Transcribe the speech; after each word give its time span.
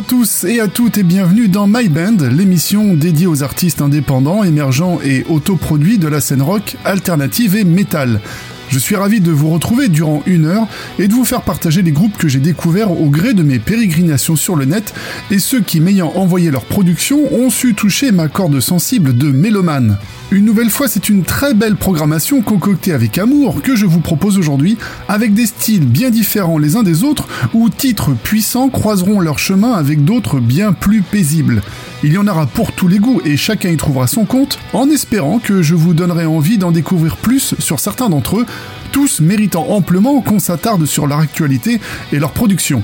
à 0.00 0.02
tous 0.02 0.44
et 0.44 0.60
à 0.60 0.66
toutes 0.66 0.96
et 0.96 1.02
bienvenue 1.02 1.48
dans 1.48 1.66
My 1.66 1.90
Band, 1.90 2.16
l'émission 2.32 2.94
dédiée 2.94 3.26
aux 3.26 3.42
artistes 3.42 3.82
indépendants, 3.82 4.42
émergents 4.42 4.98
et 5.04 5.26
autoproduits 5.28 5.98
de 5.98 6.08
la 6.08 6.22
scène 6.22 6.40
rock, 6.40 6.76
alternative 6.86 7.54
et 7.54 7.64
métal. 7.64 8.22
Je 8.70 8.78
suis 8.78 8.94
ravi 8.94 9.20
de 9.20 9.32
vous 9.32 9.50
retrouver 9.50 9.88
durant 9.88 10.22
une 10.26 10.46
heure 10.46 10.68
et 11.00 11.08
de 11.08 11.12
vous 11.12 11.24
faire 11.24 11.42
partager 11.42 11.82
les 11.82 11.90
groupes 11.90 12.16
que 12.16 12.28
j'ai 12.28 12.38
découverts 12.38 12.92
au 12.92 13.10
gré 13.10 13.34
de 13.34 13.42
mes 13.42 13.58
pérégrinations 13.58 14.36
sur 14.36 14.54
le 14.54 14.64
net 14.64 14.94
et 15.32 15.40
ceux 15.40 15.60
qui, 15.60 15.80
m'ayant 15.80 16.12
envoyé 16.14 16.52
leur 16.52 16.64
production, 16.64 17.18
ont 17.34 17.50
su 17.50 17.74
toucher 17.74 18.12
ma 18.12 18.28
corde 18.28 18.60
sensible 18.60 19.16
de 19.16 19.32
mélomane. 19.32 19.98
Une 20.30 20.44
nouvelle 20.44 20.70
fois, 20.70 20.86
c'est 20.86 21.08
une 21.08 21.24
très 21.24 21.54
belle 21.54 21.74
programmation 21.74 22.40
concoctée 22.42 22.92
avec 22.92 23.18
amour 23.18 23.60
que 23.62 23.74
je 23.74 23.86
vous 23.86 23.98
propose 23.98 24.38
aujourd'hui, 24.38 24.78
avec 25.08 25.34
des 25.34 25.46
styles 25.46 25.86
bien 25.86 26.10
différents 26.10 26.58
les 26.58 26.76
uns 26.76 26.84
des 26.84 27.02
autres, 27.02 27.26
où 27.52 27.68
titres 27.68 28.12
puissants 28.12 28.68
croiseront 28.68 29.18
leur 29.18 29.40
chemin 29.40 29.72
avec 29.72 30.04
d'autres 30.04 30.38
bien 30.38 30.72
plus 30.72 31.02
paisibles. 31.02 31.62
Il 32.04 32.12
y 32.12 32.18
en 32.18 32.28
aura 32.28 32.46
pour 32.46 32.72
tous 32.72 32.86
les 32.86 32.98
goûts 32.98 33.20
et 33.24 33.36
chacun 33.36 33.70
y 33.70 33.76
trouvera 33.76 34.06
son 34.06 34.24
compte, 34.24 34.58
en 34.72 34.88
espérant 34.88 35.40
que 35.40 35.62
je 35.62 35.74
vous 35.74 35.94
donnerai 35.94 36.26
envie 36.26 36.56
d'en 36.56 36.70
découvrir 36.70 37.16
plus 37.16 37.56
sur 37.58 37.80
certains 37.80 38.08
d'entre 38.08 38.38
eux, 38.38 38.46
tous 38.92 39.20
méritant 39.20 39.66
amplement 39.68 40.20
qu'on 40.20 40.38
s'attarde 40.38 40.86
sur 40.86 41.06
leur 41.06 41.18
actualité 41.18 41.80
et 42.12 42.18
leur 42.18 42.32
production. 42.32 42.82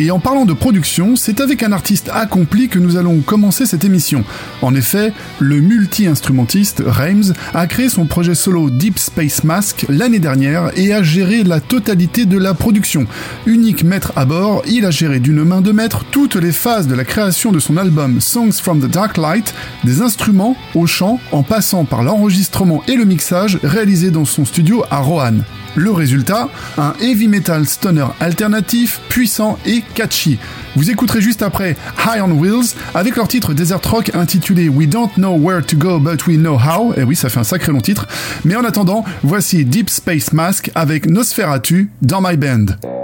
Et 0.00 0.10
en 0.12 0.20
parlant 0.20 0.44
de 0.44 0.52
production, 0.52 1.16
c'est 1.16 1.40
avec 1.40 1.62
un 1.62 1.72
artiste 1.72 2.08
accompli 2.12 2.68
que 2.68 2.78
nous 2.78 2.96
allons 2.96 3.20
commencer 3.20 3.66
cette 3.66 3.84
émission. 3.84 4.24
En 4.62 4.74
effet, 4.74 5.12
le 5.40 5.60
multi-instrumentiste 5.60 6.82
Reims 6.86 7.32
a 7.52 7.66
créé 7.66 7.88
son 7.88 8.06
projet 8.06 8.36
solo 8.36 8.70
Deep 8.70 8.98
Space 8.98 9.42
Mask 9.42 9.86
l'année 9.88 10.20
dernière 10.20 10.70
et 10.76 10.92
a 10.92 11.02
géré 11.02 11.42
la 11.42 11.60
totalité 11.60 12.26
de 12.26 12.38
la 12.38 12.54
production. 12.54 13.06
Unique 13.46 13.82
maître 13.82 14.12
à 14.14 14.24
bord, 14.24 14.62
il 14.68 14.84
a 14.84 14.90
géré 14.92 15.18
d'une 15.18 15.42
main 15.42 15.62
de 15.62 15.72
maître 15.72 16.04
toutes 16.10 16.36
les 16.36 16.52
phases 16.52 16.86
de 16.86 16.94
la 16.94 17.04
création 17.04 17.50
de 17.50 17.58
son 17.58 17.76
album 17.76 18.20
Songs 18.20 18.52
from 18.52 18.80
the 18.80 18.90
Dark 18.90 19.16
Light, 19.16 19.52
des 19.82 20.00
instruments 20.00 20.56
au 20.74 20.86
chant 20.86 21.18
en 21.32 21.42
passant 21.42 21.84
par 21.84 22.04
l'enregistrement 22.04 22.82
et 22.86 22.94
le 22.94 23.04
mixage 23.04 23.58
réalisé 23.64 24.10
dans 24.10 24.24
son 24.24 24.44
studio 24.44 24.84
à 24.90 24.98
Roanne. 24.98 25.42
Le 25.76 25.90
résultat, 25.90 26.48
un 26.76 26.94
heavy 27.00 27.28
metal 27.28 27.66
stoner 27.66 28.06
alternatif, 28.20 29.00
puissant 29.08 29.58
et 29.66 29.82
catchy. 29.94 30.38
Vous 30.76 30.90
écouterez 30.90 31.20
juste 31.20 31.42
après 31.42 31.76
High 32.06 32.22
on 32.22 32.32
Wheels 32.32 32.74
avec 32.94 33.16
leur 33.16 33.28
titre 33.28 33.54
Desert 33.54 33.80
Rock 33.84 34.10
intitulé 34.14 34.68
We 34.68 34.88
Don't 34.88 35.10
Know 35.16 35.36
Where 35.36 35.64
to 35.64 35.76
Go 35.76 35.98
But 35.98 36.26
We 36.26 36.36
Know 36.36 36.56
How. 36.56 36.94
Et 36.96 37.02
oui, 37.02 37.16
ça 37.16 37.28
fait 37.28 37.40
un 37.40 37.44
sacré 37.44 37.72
long 37.72 37.80
titre. 37.80 38.06
Mais 38.44 38.56
en 38.56 38.64
attendant, 38.64 39.04
voici 39.22 39.64
Deep 39.64 39.90
Space 39.90 40.32
Mask 40.32 40.70
avec 40.74 41.08
Nosferatu 41.08 41.90
dans 42.02 42.20
My 42.20 42.36
Band. 42.36 42.97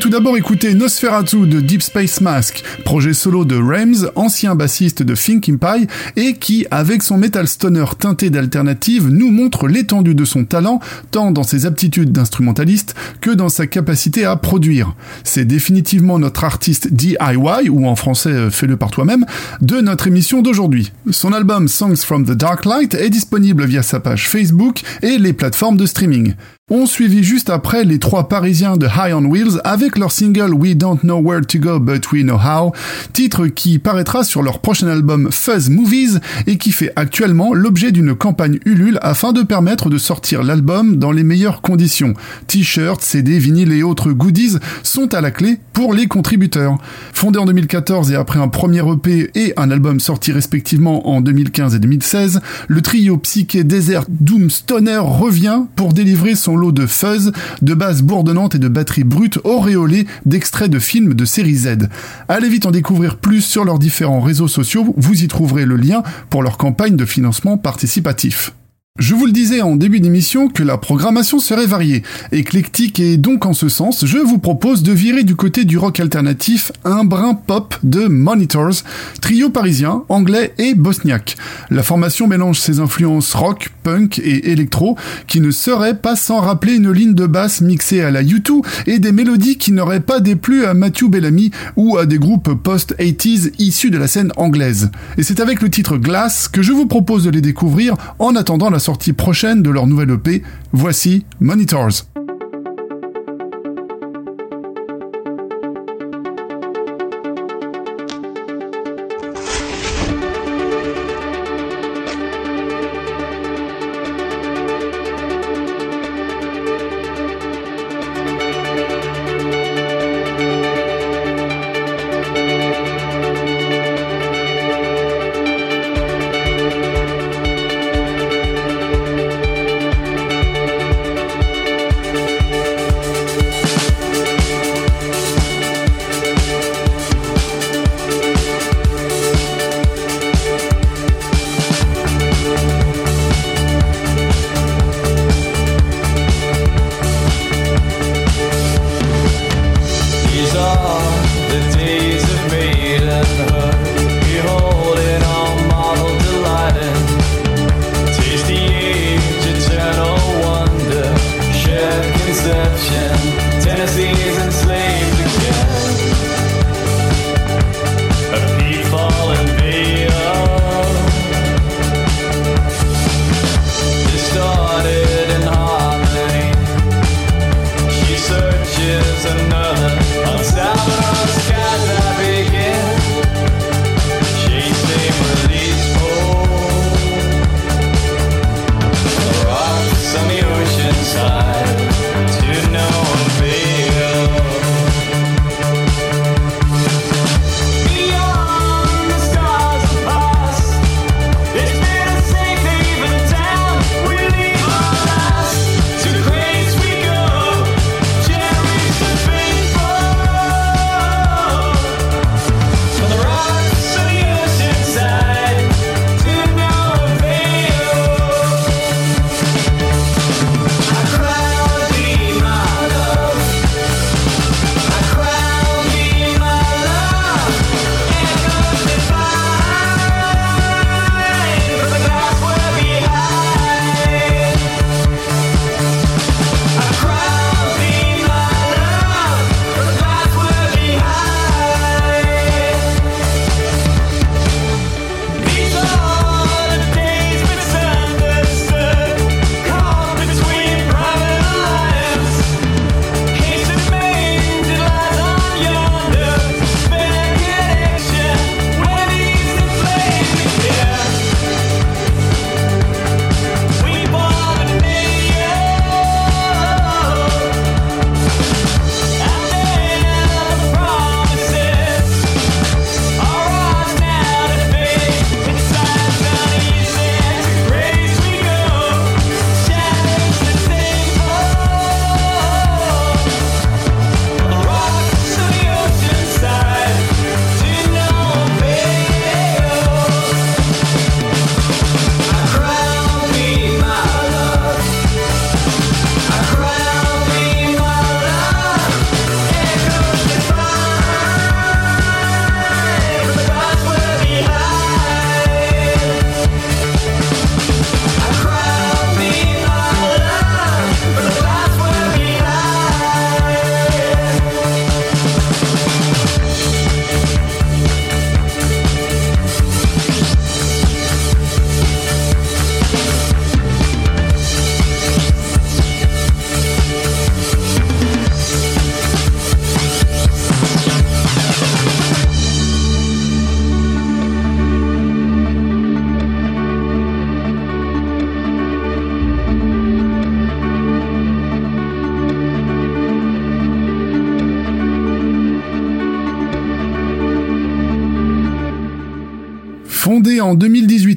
Tout 0.00 0.10
d'abord 0.10 0.36
écouté 0.36 0.74
Nosferatu 0.74 1.46
de 1.46 1.60
Deep 1.60 1.82
Space 1.82 2.20
Mask, 2.20 2.62
projet 2.84 3.14
solo 3.14 3.44
de 3.44 3.56
Rames, 3.56 4.10
ancien 4.16 4.54
bassiste 4.54 5.02
de 5.02 5.14
Thinking 5.14 5.58
Pie, 5.58 5.86
et 6.16 6.34
qui, 6.34 6.66
avec 6.70 7.02
son 7.02 7.16
metal 7.16 7.46
stoner 7.48 7.84
teinté 7.98 8.28
d'alternative, 8.28 9.08
nous 9.08 9.30
montre 9.30 9.66
l'étendue 9.66 10.14
de 10.14 10.24
son 10.24 10.44
talent, 10.44 10.80
tant 11.10 11.30
dans 11.30 11.42
ses 11.42 11.64
aptitudes 11.64 12.12
d'instrumentaliste 12.12 12.94
que 13.20 13.30
dans 13.30 13.48
sa 13.48 13.66
capacité 13.66 14.24
à 14.24 14.36
produire. 14.36 14.94
C'est 15.22 15.46
définitivement 15.46 16.18
notre 16.18 16.44
artiste 16.44 16.92
DIY, 16.92 17.68
ou 17.70 17.86
en 17.86 17.96
français 17.96 18.30
euh, 18.30 18.50
fais-le 18.50 18.76
par 18.76 18.90
toi-même, 18.90 19.24
de 19.62 19.80
notre 19.80 20.06
émission 20.06 20.42
d'aujourd'hui. 20.42 20.92
Son 21.10 21.32
album 21.32 21.68
Songs 21.68 21.96
from 21.96 22.26
the 22.26 22.32
Dark 22.32 22.66
Light 22.66 22.94
est 22.94 23.10
disponible 23.10 23.64
via 23.64 23.82
sa 23.82 24.00
page 24.00 24.28
Facebook 24.28 24.82
et 25.02 25.18
les 25.18 25.32
plateformes 25.32 25.76
de 25.76 25.86
streaming. 25.86 26.34
On 26.70 26.86
suivit 26.86 27.22
juste 27.22 27.50
après 27.50 27.84
les 27.84 27.98
trois 27.98 28.26
parisiens 28.26 28.78
de 28.78 28.86
High 28.86 29.12
on 29.12 29.26
Wheels 29.26 29.60
avec 29.64 29.98
leur 29.98 30.10
single 30.10 30.54
We 30.54 30.74
Don't 30.74 31.00
Know 31.00 31.20
Where 31.20 31.44
to 31.44 31.58
Go 31.58 31.78
But 31.78 32.10
We 32.10 32.22
Know 32.22 32.38
How, 32.38 32.72
titre 33.12 33.48
qui 33.48 33.78
paraîtra 33.78 34.24
sur 34.24 34.42
leur 34.42 34.60
prochain 34.60 34.88
album 34.88 35.28
Fuzz 35.30 35.68
Movies 35.68 36.20
et 36.46 36.56
qui 36.56 36.72
fait 36.72 36.90
actuellement 36.96 37.52
l'objet 37.52 37.92
d'une 37.92 38.14
campagne 38.14 38.60
Ulule 38.64 38.98
afin 39.02 39.32
de 39.32 39.42
permettre 39.42 39.90
de 39.90 39.98
sortir 39.98 40.42
l'album 40.42 40.96
dans 40.96 41.12
les 41.12 41.22
meilleures 41.22 41.60
conditions. 41.60 42.14
T-shirts, 42.46 43.02
CD, 43.02 43.38
vinyles 43.38 43.74
et 43.74 43.82
autres 43.82 44.12
goodies 44.12 44.56
sont 44.82 45.12
à 45.12 45.20
la 45.20 45.30
clé 45.30 45.58
pour 45.74 45.92
les 45.92 46.06
contributeurs. 46.06 46.78
Fondé 47.12 47.38
en 47.38 47.44
2014 47.44 48.10
et 48.10 48.16
après 48.16 48.38
un 48.38 48.48
premier 48.48 48.80
EP 48.90 49.30
et 49.34 49.52
un 49.58 49.70
album 49.70 50.00
sorti 50.00 50.32
respectivement 50.32 51.10
en 51.10 51.20
2015 51.20 51.74
et 51.74 51.78
2016, 51.78 52.40
le 52.68 52.80
trio 52.80 53.18
psyché 53.18 53.64
Desert 53.64 54.06
Doom 54.08 54.48
Stoner 54.48 55.00
revient 55.02 55.64
pour 55.76 55.92
délivrer 55.92 56.34
son 56.34 56.53
lot 56.56 56.72
de 56.72 56.86
fuzz, 56.86 57.32
de 57.62 57.74
basses 57.74 58.02
bourdonnantes 58.02 58.54
et 58.54 58.58
de 58.58 58.68
batteries 58.68 59.04
brutes 59.04 59.38
auréolées 59.44 60.06
d'extraits 60.26 60.70
de 60.70 60.78
films 60.78 61.14
de 61.14 61.24
série 61.24 61.54
Z. 61.54 61.88
Allez 62.28 62.48
vite 62.48 62.66
en 62.66 62.70
découvrir 62.70 63.16
plus 63.16 63.42
sur 63.42 63.64
leurs 63.64 63.78
différents 63.78 64.20
réseaux 64.20 64.48
sociaux, 64.48 64.94
vous 64.96 65.22
y 65.22 65.28
trouverez 65.28 65.66
le 65.66 65.76
lien 65.76 66.02
pour 66.30 66.42
leur 66.42 66.56
campagne 66.56 66.96
de 66.96 67.04
financement 67.04 67.58
participatif. 67.58 68.52
Je 69.00 69.16
vous 69.16 69.26
le 69.26 69.32
disais 69.32 69.60
en 69.60 69.74
début 69.74 69.98
d'émission 69.98 70.46
que 70.46 70.62
la 70.62 70.78
programmation 70.78 71.40
serait 71.40 71.66
variée, 71.66 72.04
éclectique 72.30 73.00
et 73.00 73.16
donc 73.16 73.44
en 73.44 73.52
ce 73.52 73.68
sens, 73.68 74.06
je 74.06 74.18
vous 74.18 74.38
propose 74.38 74.84
de 74.84 74.92
virer 74.92 75.24
du 75.24 75.34
côté 75.34 75.64
du 75.64 75.78
rock 75.78 75.98
alternatif 75.98 76.70
un 76.84 77.02
brin 77.02 77.34
pop 77.34 77.74
de 77.82 78.06
Monitors, 78.06 78.84
trio 79.20 79.50
parisien, 79.50 80.04
anglais 80.08 80.54
et 80.58 80.74
bosniaque. 80.74 81.36
La 81.70 81.82
formation 81.82 82.28
mélange 82.28 82.60
ses 82.60 82.78
influences 82.78 83.34
rock, 83.34 83.70
punk 83.82 84.20
et 84.20 84.52
électro 84.52 84.96
qui 85.26 85.40
ne 85.40 85.50
seraient 85.50 85.98
pas 85.98 86.14
sans 86.14 86.38
rappeler 86.38 86.76
une 86.76 86.92
ligne 86.92 87.14
de 87.14 87.26
basse 87.26 87.62
mixée 87.62 88.00
à 88.00 88.12
la 88.12 88.22
U2 88.22 88.64
et 88.86 89.00
des 89.00 89.10
mélodies 89.10 89.58
qui 89.58 89.72
n'auraient 89.72 89.98
pas 89.98 90.20
déplu 90.20 90.66
à 90.66 90.72
Matthew 90.72 91.08
Bellamy 91.08 91.50
ou 91.74 91.98
à 91.98 92.06
des 92.06 92.18
groupes 92.18 92.54
post-80s 92.62 93.54
issus 93.58 93.90
de 93.90 93.98
la 93.98 94.06
scène 94.06 94.30
anglaise. 94.36 94.92
Et 95.18 95.24
c'est 95.24 95.40
avec 95.40 95.62
le 95.62 95.68
titre 95.68 95.96
Glass 95.96 96.46
que 96.46 96.62
je 96.62 96.70
vous 96.70 96.86
propose 96.86 97.24
de 97.24 97.30
les 97.30 97.40
découvrir 97.40 97.96
en 98.20 98.36
attendant 98.36 98.70
la 98.70 98.83
sortie 98.84 99.14
prochaine 99.14 99.62
de 99.62 99.70
leur 99.70 99.86
nouvelle 99.86 100.10
EP. 100.10 100.42
Voici 100.72 101.24
Monitors. 101.40 102.04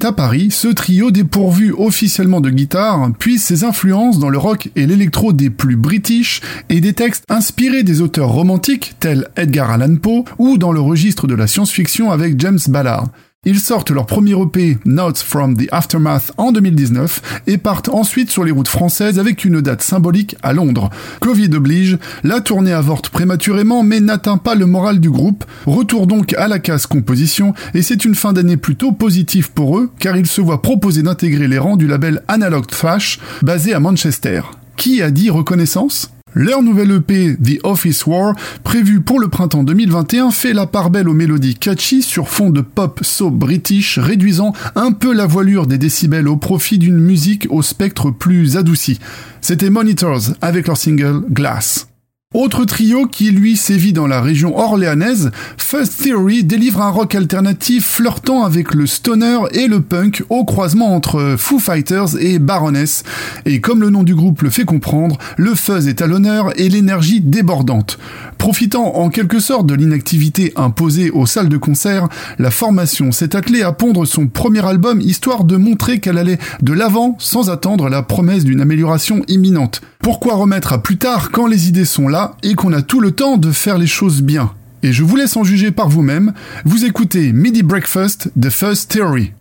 À 0.08 0.14
Paris, 0.14 0.52
ce 0.52 0.70
trio 0.70 1.12
dépourvu 1.12 1.74
officiellement 1.78 2.40
de 2.40 2.50
guitare 2.50 3.12
puise 3.20 3.44
ses 3.44 3.66
influences 3.66 4.20
dans 4.20 4.30
le 4.30 4.38
rock 4.38 4.70
et 4.78 4.88
l'électro 4.88 5.34
des 5.34 5.50
plus 5.50 5.76
british 5.76 6.40
et 6.70 6.80
des 6.80 6.94
textes 6.94 7.26
inspirés 7.28 7.84
des 7.84 8.00
auteurs 8.00 8.30
romantiques 8.30 8.96
tels 9.02 9.28
Edgar 9.36 9.70
Allan 9.70 9.98
Poe 9.98 10.24
ou 10.38 10.58
dans 10.58 10.72
le 10.72 10.80
registre 10.80 11.28
de 11.28 11.36
la 11.36 11.46
science-fiction 11.46 12.10
avec 12.10 12.40
James 12.40 12.60
Ballard. 12.70 13.10
Ils 13.50 13.62
sortent 13.62 13.92
leur 13.92 14.06
premier 14.06 14.34
EP 14.34 14.78
Notes 14.84 15.20
from 15.20 15.56
the 15.56 15.70
Aftermath 15.72 16.34
en 16.36 16.52
2019 16.52 17.42
et 17.48 17.58
partent 17.58 17.88
ensuite 17.88 18.30
sur 18.30 18.44
les 18.44 18.52
routes 18.52 18.68
françaises 18.68 19.20
avec 19.20 19.46
une 19.46 19.62
date 19.62 19.82
symbolique 19.82 20.36
à 20.44 20.52
Londres. 20.52 20.90
Covid 21.22 21.56
oblige, 21.56 21.98
la 22.26 22.42
tournée 22.42 22.74
avorte 22.74 23.08
prématurément 23.08 23.84
mais 23.84 24.02
n'atteint 24.02 24.36
pas 24.36 24.54
le 24.54 24.66
moral 24.66 25.00
du 25.00 25.10
groupe. 25.10 25.46
Retour 25.66 26.08
donc 26.08 26.34
à 26.34 26.50
la 26.50 26.60
case 26.60 26.88
composition 26.88 27.54
et 27.74 27.84
c'est 27.84 28.04
une 28.04 28.16
fin 28.16 28.34
d'année 28.34 28.58
plutôt 28.58 28.92
positive 28.92 29.54
pour 29.54 29.78
eux 29.78 29.92
car 29.98 30.18
ils 30.18 30.28
se 30.28 30.42
voient 30.42 30.62
proposer 30.62 31.02
d'intégrer 31.02 31.48
les 31.48 31.58
rangs 31.58 31.78
du 31.78 31.88
label 31.88 32.24
Analog 32.28 32.68
Thrash 32.68 33.18
basé 33.44 33.74
à 33.74 33.80
Manchester. 33.80 34.42
Qui 34.76 35.02
a 35.02 35.10
dit 35.10 35.30
reconnaissance? 35.30 36.12
Leur 36.38 36.62
nouvelle 36.62 36.92
EP, 36.92 37.36
The 37.36 37.60
Office 37.64 38.06
War, 38.06 38.36
prévu 38.64 39.02
pour 39.02 39.20
le 39.20 39.28
printemps 39.28 39.64
2021, 39.64 40.30
fait 40.30 40.54
la 40.54 40.68
part 40.68 40.92
belle 40.92 41.10
aux 41.10 41.14
mélodies 41.14 41.56
catchy 41.56 42.04
sur 42.04 42.30
fond 42.30 42.52
de 42.52 42.62
pop 42.62 43.00
so 43.02 43.32
british, 43.32 43.98
réduisant 43.98 44.54
un 44.76 44.92
peu 44.92 45.14
la 45.14 45.26
voilure 45.26 45.66
des 45.66 45.80
décibels 45.80 46.28
au 46.28 46.38
profit 46.38 46.78
d'une 46.78 47.00
musique 47.00 47.48
au 47.50 47.62
spectre 47.64 48.12
plus 48.12 48.56
adouci. 48.56 49.00
C'était 49.42 49.72
Monitors 49.72 50.36
avec 50.42 50.68
leur 50.68 50.78
single 50.78 51.24
Glass. 51.32 51.88
Autre 52.34 52.66
trio 52.66 53.06
qui 53.06 53.32
lui 53.32 53.56
sévit 53.56 53.94
dans 53.94 54.06
la 54.06 54.20
région 54.20 54.58
orléanaise, 54.58 55.32
First 55.56 56.04
Theory 56.04 56.44
délivre 56.44 56.82
un 56.82 56.90
rock 56.90 57.16
alternatif 57.16 57.88
flirtant 57.88 58.44
avec 58.44 58.74
le 58.74 58.86
stoner 58.86 59.38
et 59.54 59.68
le 59.68 59.80
punk 59.80 60.26
au 60.30 60.44
croisement 60.44 60.94
entre 60.94 61.36
Foo 61.38 61.58
Fighters 61.58 62.20
et 62.20 62.38
Baroness. 62.38 63.04
Et 63.46 63.62
comme 63.62 63.80
le 63.80 63.90
nom 63.90 64.04
du 64.04 64.14
groupe 64.14 64.42
le 64.42 64.50
fait 64.50 64.66
comprendre, 64.66 65.18
le 65.38 65.56
fuzz 65.56 65.88
est 65.88 66.02
à 66.02 66.08
l'honneur 66.08 66.52
et 66.60 66.68
l'énergie 66.68 67.22
débordante. 67.22 67.98
Profitant 68.38 68.98
en 68.98 69.08
quelque 69.08 69.40
sorte 69.40 69.66
de 69.66 69.74
l'inactivité 69.76 70.52
imposée 70.58 71.10
aux 71.12 71.26
salles 71.26 71.48
de 71.48 71.56
concert, 71.56 72.10
la 72.40 72.52
formation 72.52 73.14
s'est 73.14 73.38
attelée 73.38 73.64
à 73.64 73.72
pondre 73.72 74.06
son 74.06 74.28
premier 74.28 74.66
album 74.66 75.00
histoire 75.00 75.46
de 75.46 75.56
montrer 75.56 76.02
qu'elle 76.02 76.18
allait 76.18 76.40
de 76.62 76.74
l'avant 76.74 77.16
sans 77.20 77.50
attendre 77.50 77.88
la 77.88 78.04
promesse 78.04 78.44
d'une 78.44 78.60
amélioration 78.60 79.24
imminente. 79.30 79.82
Pourquoi 80.00 80.36
remettre 80.36 80.74
à 80.74 80.82
plus 80.82 80.98
tard 80.98 81.32
quand 81.32 81.48
les 81.48 81.68
idées 81.68 81.86
sont 81.86 82.08
là 82.08 82.36
et 82.44 82.54
qu'on 82.54 82.74
a 82.74 82.82
tout 82.82 83.00
le 83.00 83.12
temps 83.12 83.38
de 83.38 83.52
faire 83.52 83.78
les 83.78 83.88
choses 83.88 84.22
bien 84.22 84.52
Et 84.84 84.92
je 84.94 85.04
vous 85.04 85.16
laisse 85.16 85.36
en 85.36 85.44
juger 85.44 85.72
par 85.72 85.90
vous-même. 85.90 86.34
Vous 86.66 86.86
écoutez 86.86 87.34
Midi 87.34 87.64
Breakfast 87.64 88.32
The 88.40 88.50
First 88.50 88.92
Theory. 88.92 89.34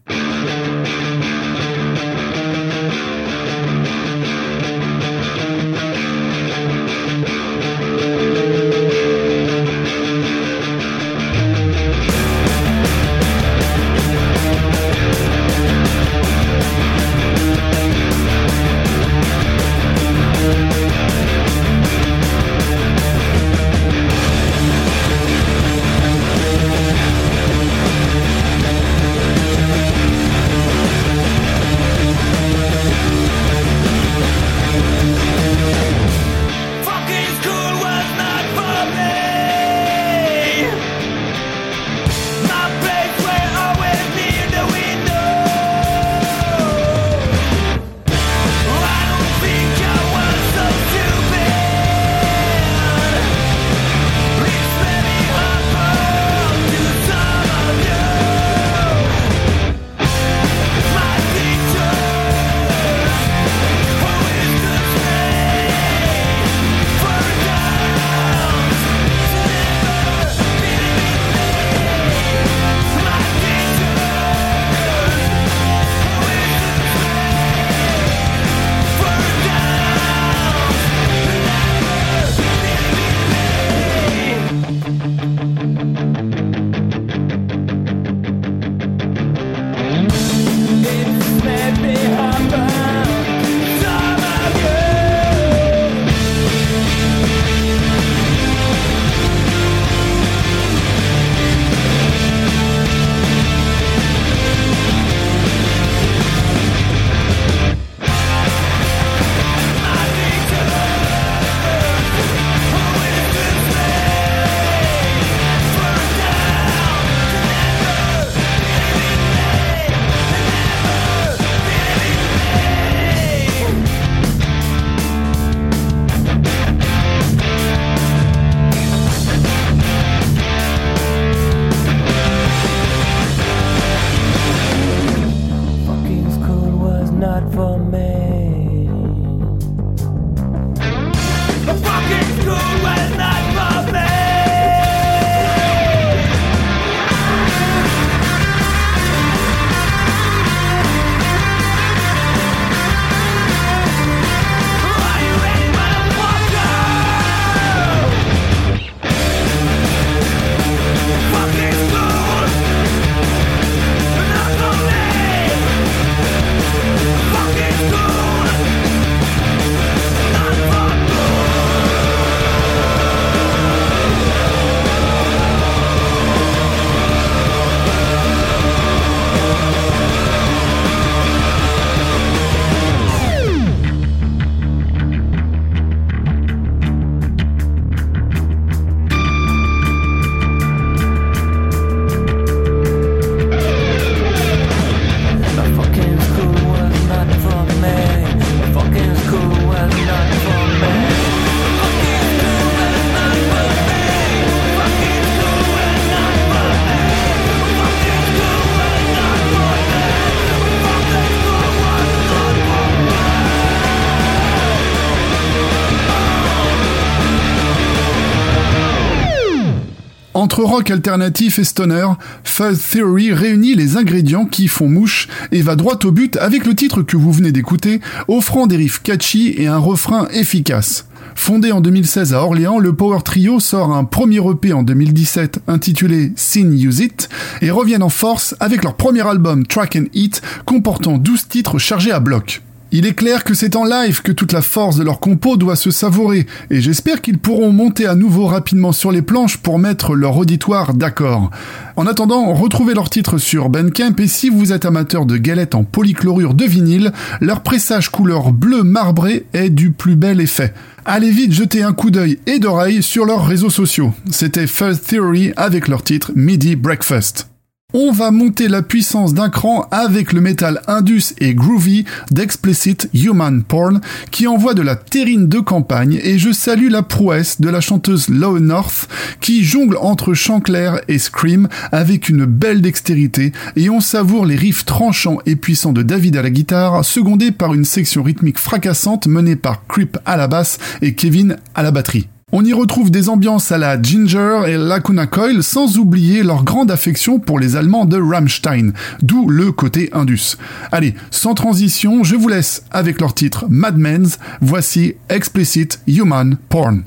Rock 220.67 220.91
alternatif 220.91 221.59
et 221.59 221.65
stoner, 221.65 222.07
Fuzz 222.45 222.79
Theory 222.91 223.33
réunit 223.33 223.75
les 223.75 223.97
ingrédients 223.97 224.47
qui 224.47 224.69
font 224.69 224.89
mouche 224.89 225.29
et 225.53 225.63
va 225.63 225.77
droit 225.77 225.99
au 226.05 226.11
but 226.11 226.37
avec 226.37 226.67
le 226.67 226.75
titre 226.75 227.03
que 227.03 227.17
vous 227.17 227.33
venez 227.33 227.53
d'écouter, 227.53 228.01
offrant 228.29 228.67
des 228.67 228.77
riffs 228.77 229.03
catchy 229.03 229.55
et 229.57 229.69
un 229.69 229.79
refrain 229.79 230.29
efficace. 230.33 231.07
Fondé 231.35 231.71
en 231.71 231.81
2016 231.81 232.35
à 232.35 232.43
Orléans, 232.43 232.79
le 232.79 232.95
Power 232.95 233.21
Trio 233.25 233.61
sort 233.61 233.93
un 233.93 234.05
premier 234.05 234.39
EP 234.39 234.73
en 234.73 234.83
2017 234.83 235.61
intitulé 235.69 236.33
Sin 236.35 236.73
Use 236.73 237.01
It 237.01 237.29
et 237.61 237.71
reviennent 237.71 238.03
en 238.03 238.09
force 238.09 238.57
avec 238.59 238.83
leur 238.83 238.95
premier 238.95 239.27
album 239.27 239.67
Track 239.67 239.97
and 239.97 240.07
Eat 240.15 240.43
comportant 240.65 241.19
12 241.19 241.49
titres 241.49 241.79
chargés 241.79 242.13
à 242.13 242.21
bloc. 242.21 242.63
Il 242.93 243.05
est 243.05 243.15
clair 243.15 243.43
que 243.43 243.55
c'est 243.55 243.75
en 243.75 243.85
live 243.85 244.23
que 244.23 244.33
toute 244.33 244.53
la 244.53 244.63
force 244.63 244.97
de 244.97 245.03
leur 245.03 245.19
compo 245.19 245.57
doit 245.57 245.77
se 245.77 245.91
savourer, 245.91 246.47
et 246.71 246.81
j'espère 246.81 247.21
qu'ils 247.21 247.39
pourront 247.39 247.73
monter 247.73 248.07
à 248.07 248.15
nouveau 248.15 248.47
rapidement 248.47 248.93
sur 248.93 249.11
les 249.11 249.23
planches 249.23 249.57
pour 249.57 249.79
mettre 249.79 250.15
leur 250.15 250.37
auditoire 250.37 250.95
d'accord. 250.95 251.51
En 251.97 252.07
attendant, 252.07 252.55
retrouvez 252.55 252.95
leur 252.95 253.11
titre 253.11 253.39
sur 253.39 253.69
Bandcamp 253.69 254.15
et 254.19 254.29
si 254.29 254.51
vous 254.51 254.73
êtes 254.73 254.85
amateur 254.85 255.27
de 255.27 255.37
galettes 255.37 255.75
en 255.75 255.83
polychlorure 255.83 256.55
de 256.55 256.65
vinyle, 256.65 257.13
leur 257.41 257.63
pressage 257.63 258.11
couleur 258.11 258.53
bleu 258.53 258.83
marbré 258.83 259.47
est 259.53 259.71
du 259.71 259.91
plus 259.91 260.15
bel 260.15 260.41
effet. 260.41 260.73
Allez 261.05 261.31
vite 261.31 261.53
jeter 261.53 261.83
un 261.83 261.93
coup 261.93 262.11
d'œil 262.11 262.39
et 262.47 262.59
d'oreille 262.59 263.03
sur 263.03 263.25
leurs 263.25 263.47
réseaux 263.47 263.71
sociaux. 263.71 264.13
C'était 264.31 264.67
First 264.67 265.07
Theory 265.09 265.53
avec 265.57 265.89
leur 265.89 266.03
titre 266.03 266.33
Midi 266.35 266.77
Breakfast. 266.77 267.56
On 267.99 268.13
va 268.13 268.31
monter 268.31 268.69
la 268.69 268.83
puissance 268.83 269.33
d'un 269.33 269.49
cran 269.49 269.89
avec 269.91 270.35
le 270.35 270.43
métal 270.43 270.83
indus 270.87 271.33
et 271.39 271.55
groovy 271.55 272.05
d'Explicit 272.31 273.09
Human 273.15 273.63
Porn 273.63 274.03
qui 274.31 274.47
envoie 274.47 274.75
de 274.75 274.83
la 274.83 274.97
terrine 274.97 275.49
de 275.49 275.61
campagne 275.61 276.21
et 276.23 276.37
je 276.37 276.53
salue 276.53 276.91
la 276.91 277.03
prouesse 277.03 277.59
de 277.59 277.71
la 277.71 277.81
chanteuse 277.81 278.29
Low 278.29 278.61
North 278.61 279.09
qui 279.41 279.65
jongle 279.65 279.97
entre 279.97 280.35
chant 280.35 280.61
clair 280.61 281.01
et 281.09 281.19
scream 281.19 281.69
avec 281.91 282.29
une 282.29 282.45
belle 282.45 282.83
dextérité 282.83 283.53
et 283.77 283.89
on 283.89 284.03
savoure 284.03 284.45
les 284.45 284.57
riffs 284.57 284.85
tranchants 284.85 285.39
et 285.47 285.57
puissants 285.57 285.95
de 285.95 286.03
David 286.03 286.37
à 286.37 286.43
la 286.43 286.51
guitare 286.51 287.03
secondés 287.03 287.51
par 287.51 287.73
une 287.73 287.87
section 287.87 288.23
rythmique 288.23 288.59
fracassante 288.59 289.27
menée 289.27 289.57
par 289.57 289.87
Creep 289.87 290.19
à 290.27 290.37
la 290.37 290.49
basse 290.49 290.77
et 291.01 291.15
Kevin 291.15 291.57
à 291.75 291.83
la 291.83 291.93
batterie. 291.93 292.29
On 292.53 292.65
y 292.65 292.73
retrouve 292.73 293.11
des 293.11 293.29
ambiances 293.29 293.73
à 293.73 293.79
la 293.79 294.01
Ginger 294.01 294.61
et 294.69 294.77
Lacuna 294.77 295.27
Coil 295.27 295.65
sans 295.65 295.99
oublier 295.99 296.45
leur 296.45 296.63
grande 296.63 296.93
affection 296.93 297.41
pour 297.41 297.59
les 297.59 297.75
Allemands 297.75 298.05
de 298.05 298.21
Rammstein, 298.21 298.93
d'où 299.21 299.49
le 299.49 299.73
côté 299.73 300.11
Indus. 300.13 300.57
Allez, 300.93 301.17
sans 301.33 301.55
transition, 301.55 302.23
je 302.23 302.37
vous 302.37 302.49
laisse 302.49 302.85
avec 302.93 303.21
leur 303.21 303.35
titre 303.35 303.67
Mad 303.69 303.99
Men's, 303.99 304.39
voici 304.61 305.15
Explicit 305.29 305.99
Human 306.07 306.57
Porn. 306.69 307.03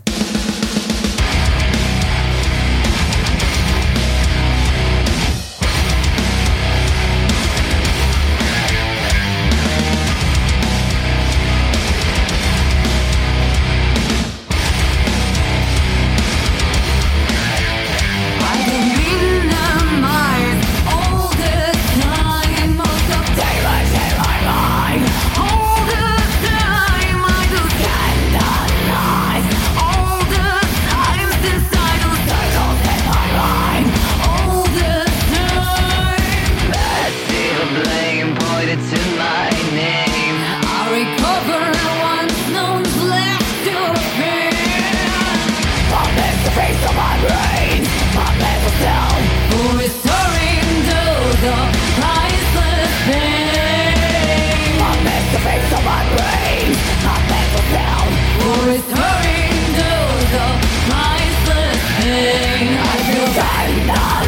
say 63.39 63.85
no 63.85 64.18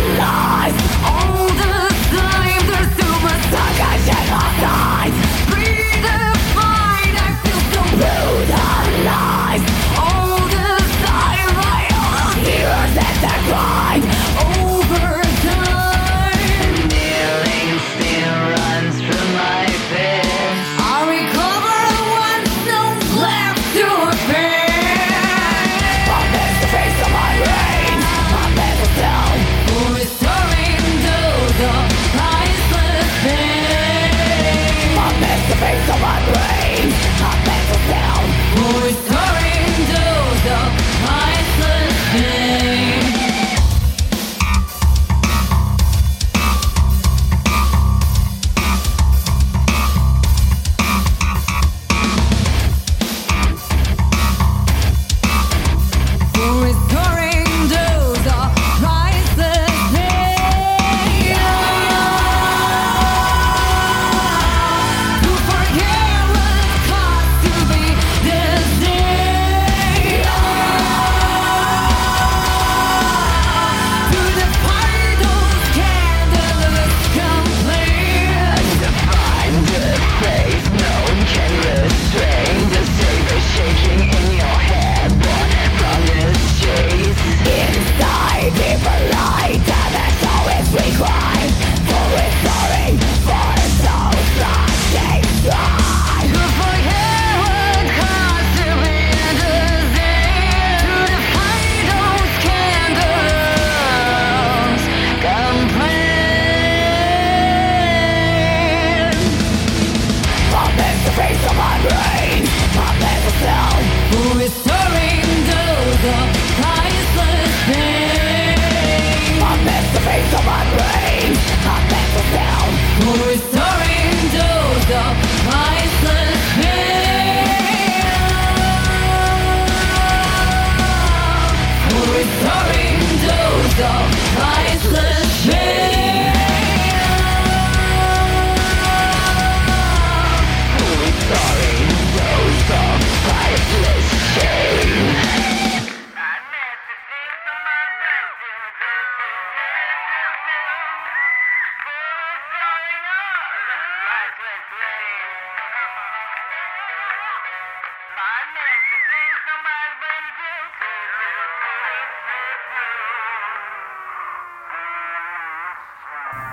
always 123.12 123.51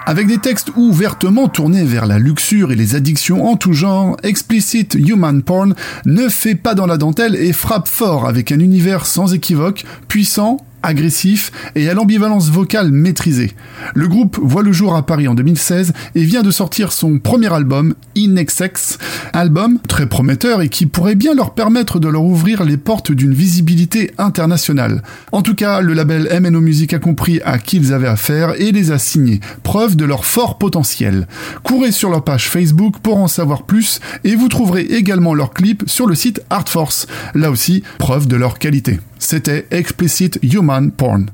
Avec 0.09 0.27
des 0.27 0.38
textes 0.38 0.73
ouvertement 0.75 1.49
tournés 1.49 1.85
vers 1.85 2.07
la 2.07 2.18
luxure 2.18 2.73
et 2.73 2.77
les 2.77 2.94
addictions 2.94 3.47
en 3.47 3.59
tout 3.59 3.75
genre, 3.75 4.16
Explicit 4.23 4.94
Human 4.94 5.42
Porn 5.42 5.75
ne 6.07 6.31
fait 6.31 6.55
pas 6.55 6.75
dans 6.75 6.87
la 6.87 6.97
dentelle 6.97 7.37
et 7.37 7.53
frappe 7.53 7.88
fort 7.88 8.27
avec 8.27 8.51
un 8.51 8.59
univers 8.59 9.05
sans 9.05 9.35
équivoque, 9.35 9.85
puissant, 10.09 10.57
agressif 10.83 11.53
et 11.75 11.88
à 11.88 11.95
l'ambivalence 11.95 12.51
vocale 12.51 12.91
maîtrisée. 12.93 13.53
Le 13.95 14.09
groupe 14.09 14.38
voit 14.41 14.62
le 14.62 14.73
jour 14.73 14.95
à 14.95 15.05
Paris 15.05 15.29
en 15.29 15.35
2016 15.35 15.93
et 16.14 16.25
vient 16.25 16.43
de 16.43 16.51
sortir 16.51 16.93
son 16.93 17.19
premier 17.19 17.53
album, 17.53 17.95
Inexex, 18.14 18.99
album 19.33 19.79
très 19.87 20.07
prometteur 20.07 20.62
et 20.62 20.69
qui 20.69 20.87
pourrait 20.87 21.14
bien 21.14 21.35
leur 21.35 21.55
permettre 21.55 21.99
de 21.99 22.09
leur 22.09 22.25
ouvrir 22.25 22.64
les 22.64 22.77
portes 22.77 23.12
d'une 23.12 23.35
visibilité 23.35 24.12
internationale. 24.19 25.03
En 25.33 25.43
tout 25.43 25.55
cas, 25.55 25.81
le 25.81 25.95
label 25.95 26.29
MNO 26.41 26.61
Music 26.61 26.93
a 26.93 26.99
compris 26.99 27.41
à 27.45 27.59
qui 27.59 27.77
ils 27.77 27.93
avaient 27.93 28.09
affaire 28.09 28.55
et 28.61 28.73
les 28.73 28.91
a 28.91 28.99
signés, 28.99 29.41
preuve 29.62 29.97
de 29.97 30.05
leur 30.05 30.25
fort 30.25 30.59
potentiel. 30.59 31.27
Courez 31.62 31.93
sur 31.93 32.11
leur 32.11 32.25
page 32.25 32.49
Facebook 32.49 32.99
pour 33.03 33.19
en 33.19 33.29
savoir 33.29 33.64
plus 33.64 34.01
et 34.25 34.37
vous 34.37 34.49
trouverez 34.49 34.83
également 34.83 35.35
leurs 35.35 35.53
clips 35.53 35.85
sur 35.87 36.07
le 36.07 36.14
site 36.14 36.43
Artforce, 36.51 37.07
là 37.35 37.51
aussi 37.51 37.83
preuve 37.99 38.29
de 38.29 38.37
leur 38.37 38.59
qualité. 38.59 39.01
C'était 39.19 39.67
Explicit 39.71 40.38
Human 40.43 40.68
Porn. 40.97 41.31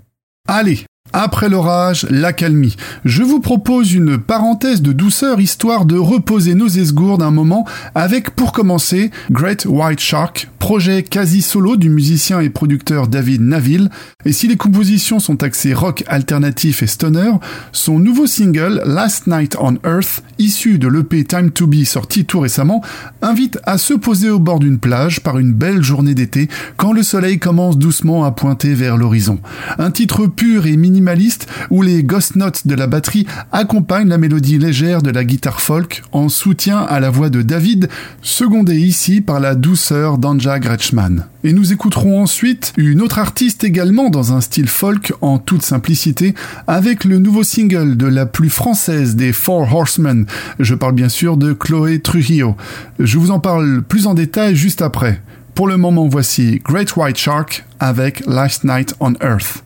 Allez, 0.47 0.87
après 1.15 1.49
l'orage, 1.49 2.07
l'accalmie. 2.11 2.77
Je 3.05 3.23
vous 3.23 3.39
propose 3.39 3.93
une 3.93 4.19
parenthèse 4.19 4.83
de 4.83 4.93
douceur 4.93 5.41
histoire 5.41 5.85
de 5.85 5.97
reposer 5.97 6.55
nos 6.55 6.67
esgourdes 6.67 7.23
un 7.23 7.31
moment 7.31 7.65
avec 7.95 8.31
pour 8.31 8.53
commencer 8.53 9.13
Great 9.31 9.65
White 9.65 10.01
Shark, 10.01 10.51
projet 10.59 11.03
quasi 11.05 11.41
solo 11.41 11.77
du 11.77 11.89
musicien 11.89 12.41
et 12.41 12.51
producteur 12.51 13.07
David 13.07 13.43
Naville. 13.43 13.91
Et 14.25 14.33
si 14.33 14.49
les 14.49 14.57
compositions 14.57 15.21
sont 15.21 15.43
axées 15.43 15.75
rock 15.75 16.03
alternatif 16.09 16.83
et 16.83 16.87
stoner, 16.87 17.33
son 17.71 18.01
nouveau 18.01 18.27
single 18.27 18.83
Last 18.85 19.29
Night 19.29 19.57
on 19.61 19.75
Earth, 19.85 20.23
issu 20.39 20.79
de 20.79 20.89
l'EP 20.89 21.25
Time 21.25 21.51
to 21.51 21.67
Be 21.67 21.85
sorti 21.85 22.25
tout 22.25 22.41
récemment, 22.41 22.83
invite 23.23 23.59
à 23.65 23.79
se 23.79 23.95
poser 23.95 24.31
au 24.31 24.41
bord 24.41 24.59
d'une 24.59 24.79
plage 24.79 25.21
par 25.21 25.39
une 25.39 25.53
belle 25.53 25.83
journée 25.83 26.15
d'été 26.15 26.49
quand 26.77 26.93
le 26.93 27.03
soleil 27.05 27.39
commence 27.39 27.79
doucement 27.79 28.25
à 28.25 28.33
pointer 28.33 28.75
vers 28.75 28.97
l'horizon. 28.97 29.39
Un 29.79 29.93
titre 29.93 30.27
pur 30.27 30.67
et 30.67 30.77
minimaliste 31.05 31.47
où 31.71 31.83
les 31.83 32.03
ghost 32.03 32.37
notes 32.37 32.67
de 32.67 32.75
la 32.75 32.87
batterie 32.87 33.27
accompagnent 33.53 34.09
la 34.09 34.19
mélodie 34.19 34.59
légère 34.59 35.03
de 35.03 35.11
la 35.11 35.25
guitare 35.25 35.61
folk 35.61 36.03
en 36.13 36.29
soutien 36.29 36.79
à 36.79 36.99
la 37.01 37.11
voix 37.11 37.29
de 37.29 37.43
David, 37.43 37.89
secondée 38.23 38.79
ici 38.79 39.21
par 39.21 39.41
la 39.41 39.55
douceur 39.55 40.19
d'Anja 40.19 40.59
Gretschmann. 40.59 41.27
Et 41.45 41.53
nous 41.53 41.73
écouterons 41.73 42.23
ensuite 42.23 42.73
une 42.79 43.03
autre 43.03 43.19
artiste 43.19 43.65
également 43.65 44.09
dans 44.09 44.33
un 44.33 44.41
style 44.41 44.69
folk 44.69 45.13
en 45.21 45.39
toute 45.39 45.63
simplicité 45.63 46.35
avec 46.67 47.05
le 47.05 47.19
nouveau 47.19 47.43
single 47.43 47.97
de 47.97 48.07
la 48.07 48.25
plus 48.25 48.51
française 48.51 49.15
des 49.15 49.33
Four 49.33 49.75
Horsemen. 49.75 50.27
Je 50.59 50.75
parle 50.75 50.95
bien 50.95 51.11
sûr 51.11 51.37
de 51.37 51.53
Chloé 51.53 52.01
Trujillo. 52.01 52.57
Je 52.99 53.19
vous 53.19 53.31
en 53.31 53.41
parle 53.41 53.83
plus 53.83 54.07
en 54.07 54.15
détail 54.15 54.57
juste 54.57 54.81
après. 54.81 55.21
Pour 55.55 55.69
le 55.69 55.77
moment, 55.77 56.09
voici 56.09 56.61
Great 56.65 56.97
White 56.97 57.19
Shark 57.19 57.65
avec 57.79 58.27
Last 58.27 58.65
Night 58.65 58.95
on 59.01 59.13
Earth. 59.23 59.64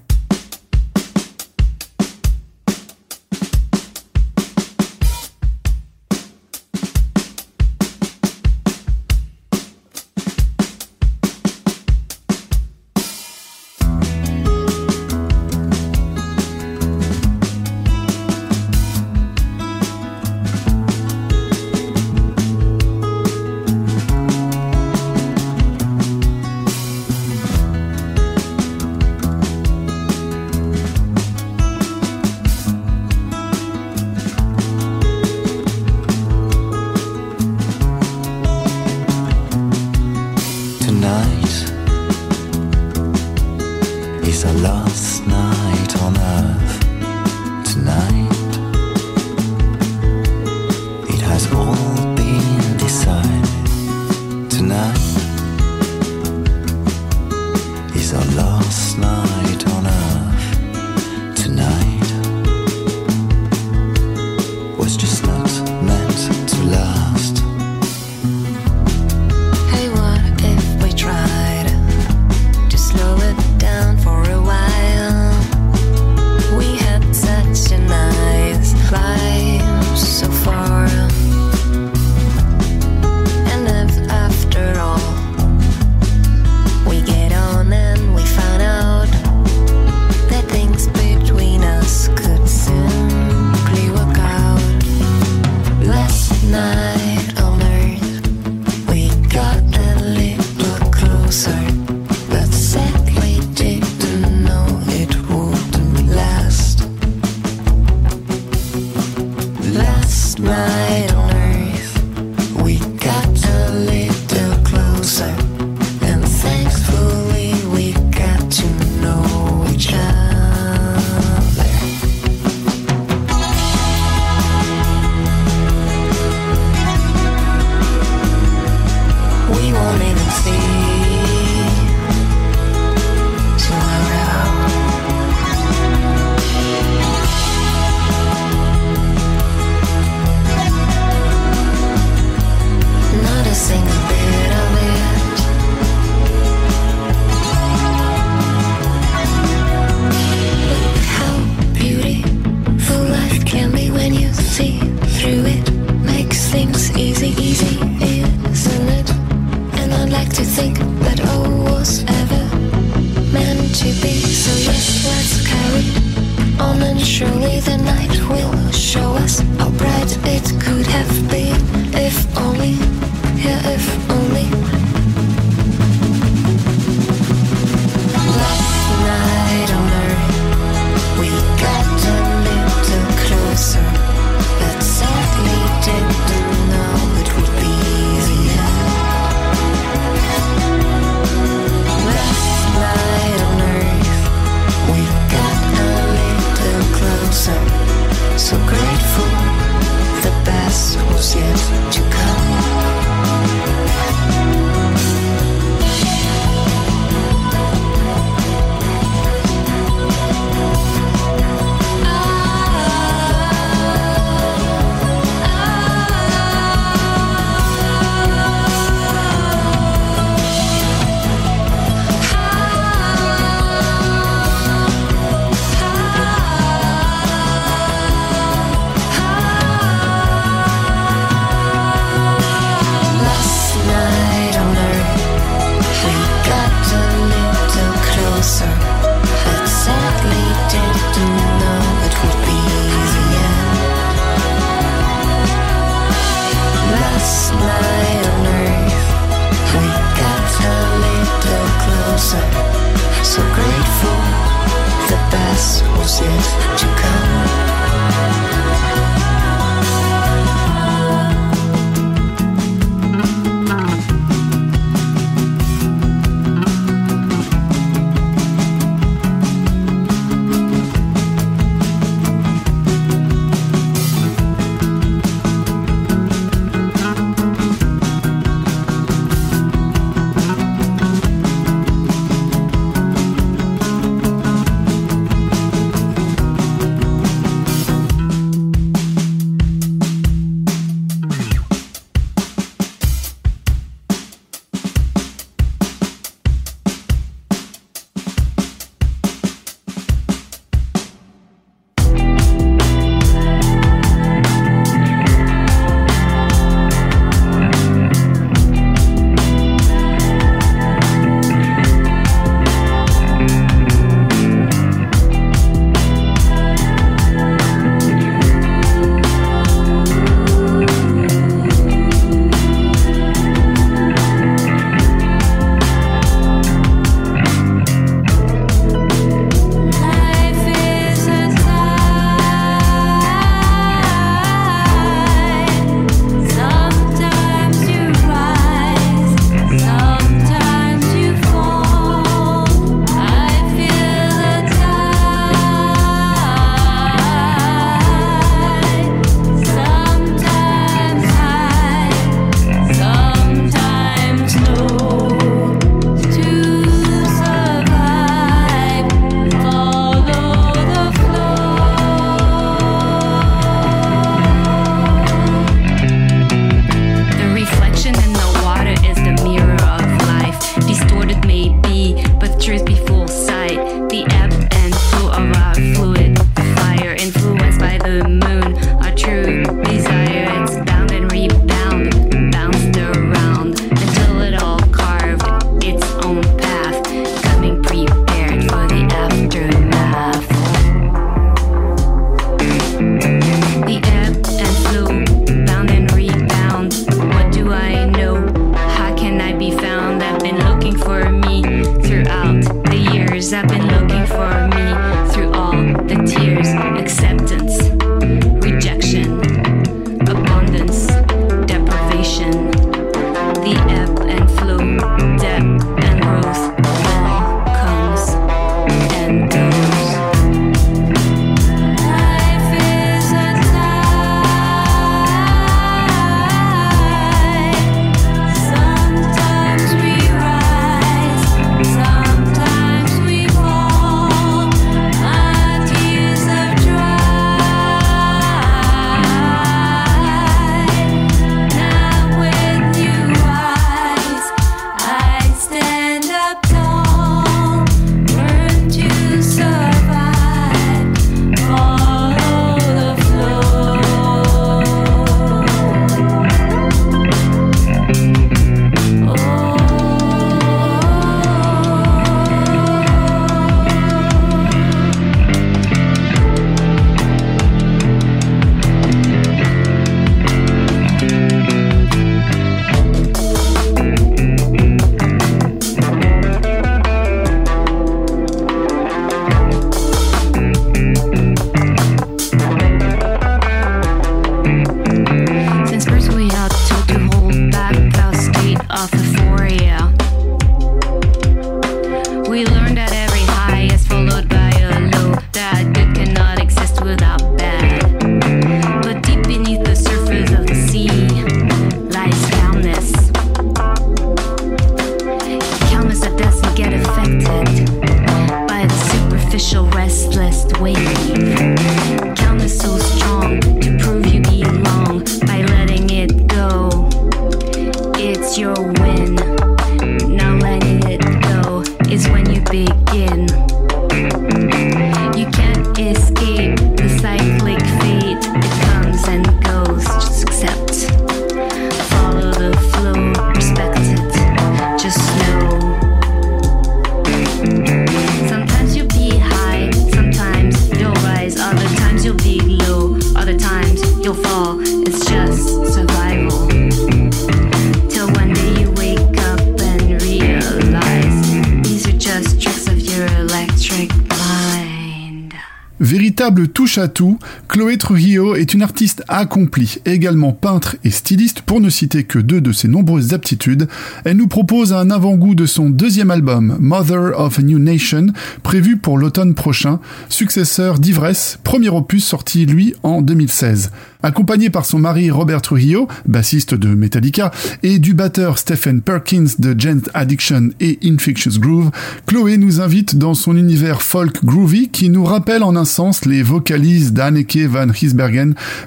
Chloé 557.69 557.97
Trujillo 557.97 558.28
est 558.57 558.75
une 558.75 558.83
artiste 558.83 559.23
accomplie, 559.29 559.99
également 560.05 560.53
peintre 560.53 560.97
et 561.05 561.11
styliste 561.11 561.63
pour 561.63 561.81
ne 561.81 561.91
citer 561.91 562.25
que 562.25 562.39
deux 562.39 562.61
de 562.61 562.73
ses 562.73 562.89
nombreuses 562.89 563.35
aptitudes. 563.35 563.89
Elle 564.25 564.37
nous 564.37 564.49
propose 564.49 564.93
un 564.93 565.11
avant-goût 565.11 565.55
de 565.55 565.67
son 565.67 565.91
deuxième 565.91 566.31
album, 566.31 566.77
Mother 566.81 567.39
of 567.39 567.59
a 567.59 567.63
New 567.63 567.79
Nation, 567.79 568.27
prévu 568.63 568.97
pour 568.97 569.19
l'automne 569.19 569.55
prochain, 569.55 570.01
successeur 570.29 570.99
d'Ivresse, 570.99 571.59
premier 571.65 571.89
opus 571.89 572.25
sorti 572.25 572.67
lui 572.67 572.95
en 573.03 573.23
2016. 573.23 573.91
Accompagnée 574.23 574.69
par 574.69 574.85
son 574.85 574.99
mari 574.99 575.31
Robert 575.31 575.63
Trujillo, 575.63 576.09
bassiste 576.27 576.75
de 576.75 576.89
Metallica, 576.89 577.53
et 577.85 578.01
du 578.01 578.15
batteur 578.15 578.59
Stephen 578.59 579.01
Perkins 579.01 579.47
de 579.61 579.79
Gent 579.79 580.11
Addiction 580.13 580.71
et 580.81 580.99
Infectious 581.05 581.61
Groove, 581.61 581.91
Chloé 582.27 582.57
nous 582.57 582.81
invite 582.81 583.17
dans 583.17 583.35
son 583.35 583.57
univers 583.57 584.03
folk 584.03 584.45
groovy 584.45 584.89
qui 584.89 585.09
nous 585.09 585.25
rappelle 585.25 585.63
en 585.63 585.77
un 585.77 585.85
sens 585.85 586.25
les 586.25 586.43
vocalises 586.43 587.13
d'Anneke 587.13 587.59
van 587.69 587.91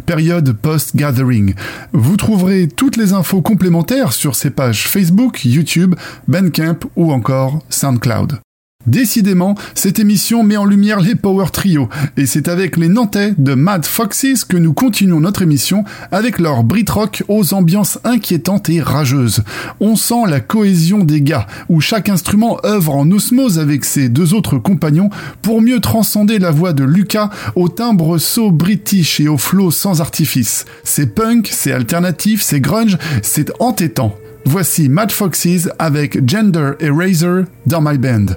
Période 0.05 0.53
post-gathering. 0.53 1.53
Vous 1.93 2.17
trouverez 2.17 2.67
toutes 2.67 2.97
les 2.97 3.13
infos 3.13 3.41
complémentaires 3.41 4.13
sur 4.13 4.35
ses 4.35 4.49
pages 4.49 4.87
Facebook, 4.87 5.45
YouTube, 5.45 5.95
Bandcamp 6.27 6.79
ou 6.95 7.11
encore 7.11 7.59
SoundCloud. 7.69 8.39
Décidément, 8.87 9.55
cette 9.75 9.99
émission 9.99 10.43
met 10.43 10.57
en 10.57 10.65
lumière 10.65 10.99
les 10.99 11.15
Power 11.15 11.47
Trio, 11.53 11.87
et 12.17 12.25
c'est 12.25 12.47
avec 12.47 12.77
les 12.77 12.87
Nantais 12.87 13.33
de 13.37 13.53
Mad 13.53 13.85
Foxes 13.85 14.43
que 14.47 14.57
nous 14.57 14.73
continuons 14.73 15.19
notre 15.19 15.43
émission 15.43 15.83
avec 16.11 16.39
leur 16.39 16.63
Brit 16.63 16.85
Rock 16.89 17.23
aux 17.27 17.53
ambiances 17.53 17.99
inquiétantes 18.03 18.69
et 18.69 18.81
rageuses. 18.81 19.43
On 19.79 19.95
sent 19.95 20.23
la 20.27 20.39
cohésion 20.39 21.03
des 21.03 21.21
gars, 21.21 21.45
où 21.69 21.79
chaque 21.79 22.09
instrument 22.09 22.57
œuvre 22.65 22.95
en 22.95 23.09
osmose 23.11 23.59
avec 23.59 23.85
ses 23.85 24.09
deux 24.09 24.33
autres 24.33 24.57
compagnons 24.57 25.09
pour 25.41 25.61
mieux 25.61 25.79
transcender 25.79 26.39
la 26.39 26.51
voix 26.51 26.73
de 26.73 26.83
Lucas 26.83 27.29
au 27.55 27.69
timbre 27.69 28.17
so 28.17 28.51
british 28.51 29.19
et 29.19 29.27
au 29.27 29.37
flow 29.37 29.71
sans 29.71 30.01
artifice. 30.01 30.65
C'est 30.83 31.13
punk, 31.13 31.49
c'est 31.51 31.71
alternatif, 31.71 32.41
c'est 32.41 32.61
grunge, 32.61 32.97
c'est 33.21 33.51
entêtant. 33.59 34.15
Voici 34.45 34.89
Mad 34.89 35.11
Foxes 35.11 35.69
avec 35.77 36.27
Gender 36.27 36.71
Eraser 36.79 37.43
dans 37.67 37.81
My 37.81 37.97
Band. 37.97 38.33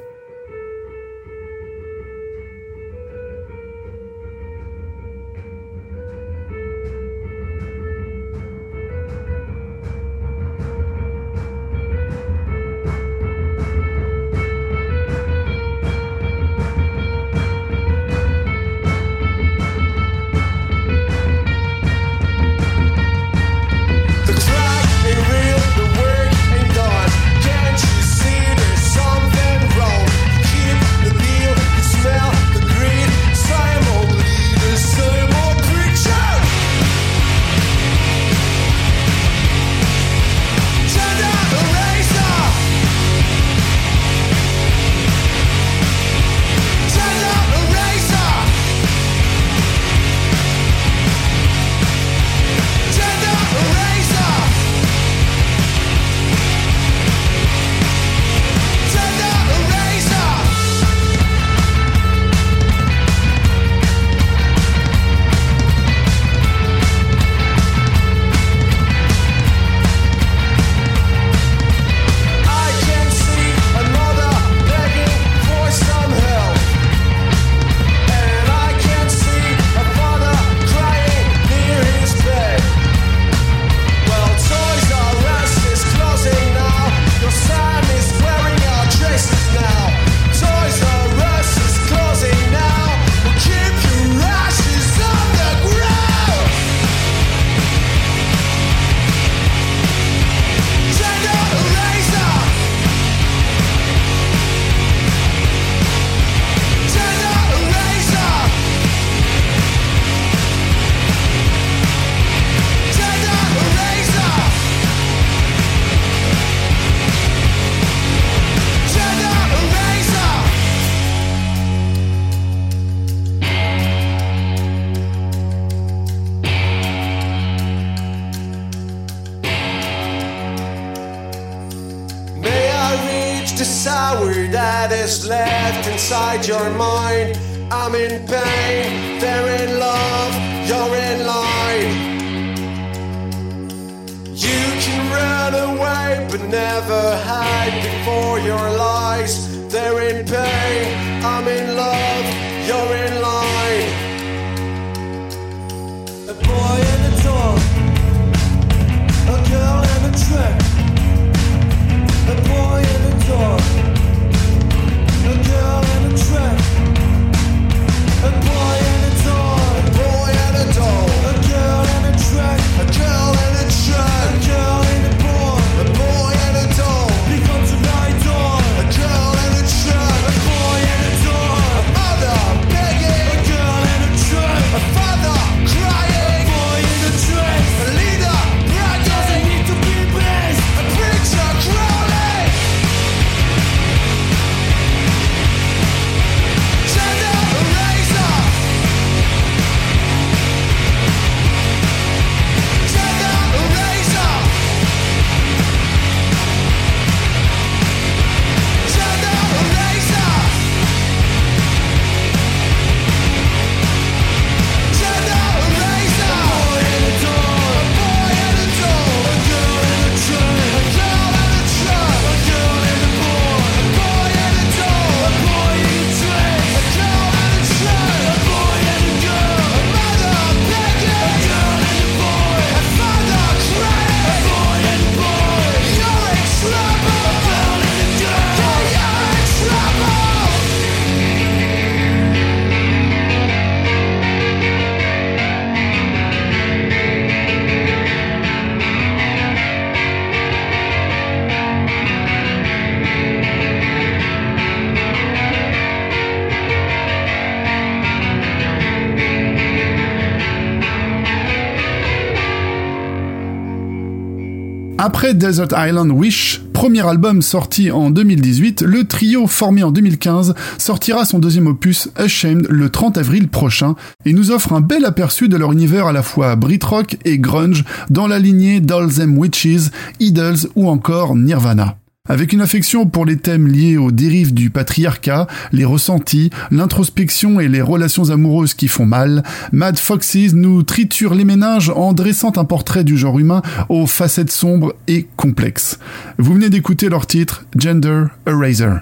Après 265.06 265.34
Desert 265.34 265.68
Island 265.76 266.10
Wish, 266.10 266.62
premier 266.72 267.06
album 267.06 267.42
sorti 267.42 267.90
en 267.90 268.08
2018, 268.08 268.80
le 268.80 269.04
trio 269.04 269.46
formé 269.46 269.82
en 269.82 269.90
2015 269.90 270.54
sortira 270.78 271.26
son 271.26 271.38
deuxième 271.38 271.66
opus 271.66 272.08
Ashamed 272.16 272.66
le 272.70 272.88
30 272.88 273.18
avril 273.18 273.48
prochain 273.48 273.96
et 274.24 274.32
nous 274.32 274.50
offre 274.50 274.72
un 274.72 274.80
bel 274.80 275.04
aperçu 275.04 275.50
de 275.50 275.58
leur 275.58 275.72
univers 275.72 276.06
à 276.06 276.12
la 276.14 276.22
fois 276.22 276.56
Brit 276.56 276.80
rock 276.82 277.18
et 277.26 277.36
grunge 277.36 277.84
dans 278.08 278.26
la 278.26 278.38
lignée 278.38 278.80
Dolls 278.80 279.20
and 279.20 279.36
Witches, 279.36 279.90
Idols 280.20 280.70
ou 280.74 280.88
encore 280.88 281.36
Nirvana. 281.36 281.98
Avec 282.26 282.54
une 282.54 282.62
affection 282.62 283.04
pour 283.04 283.26
les 283.26 283.36
thèmes 283.36 283.68
liés 283.68 283.98
aux 283.98 284.10
dérives 284.10 284.54
du 284.54 284.70
patriarcat, 284.70 285.46
les 285.72 285.84
ressentis, 285.84 286.48
l'introspection 286.70 287.60
et 287.60 287.68
les 287.68 287.82
relations 287.82 288.30
amoureuses 288.30 288.72
qui 288.72 288.88
font 288.88 289.04
mal, 289.04 289.42
Mad 289.72 289.98
Foxes 289.98 290.54
nous 290.54 290.82
triture 290.84 291.34
les 291.34 291.44
ménages 291.44 291.90
en 291.90 292.14
dressant 292.14 292.56
un 292.56 292.64
portrait 292.64 293.04
du 293.04 293.18
genre 293.18 293.38
humain 293.38 293.60
aux 293.90 294.06
facettes 294.06 294.50
sombres 294.50 294.94
et 295.06 295.28
complexes. 295.36 295.98
Vous 296.38 296.54
venez 296.54 296.70
d'écouter 296.70 297.10
leur 297.10 297.26
titre 297.26 297.66
Gender 297.76 298.24
Eraser. 298.46 299.00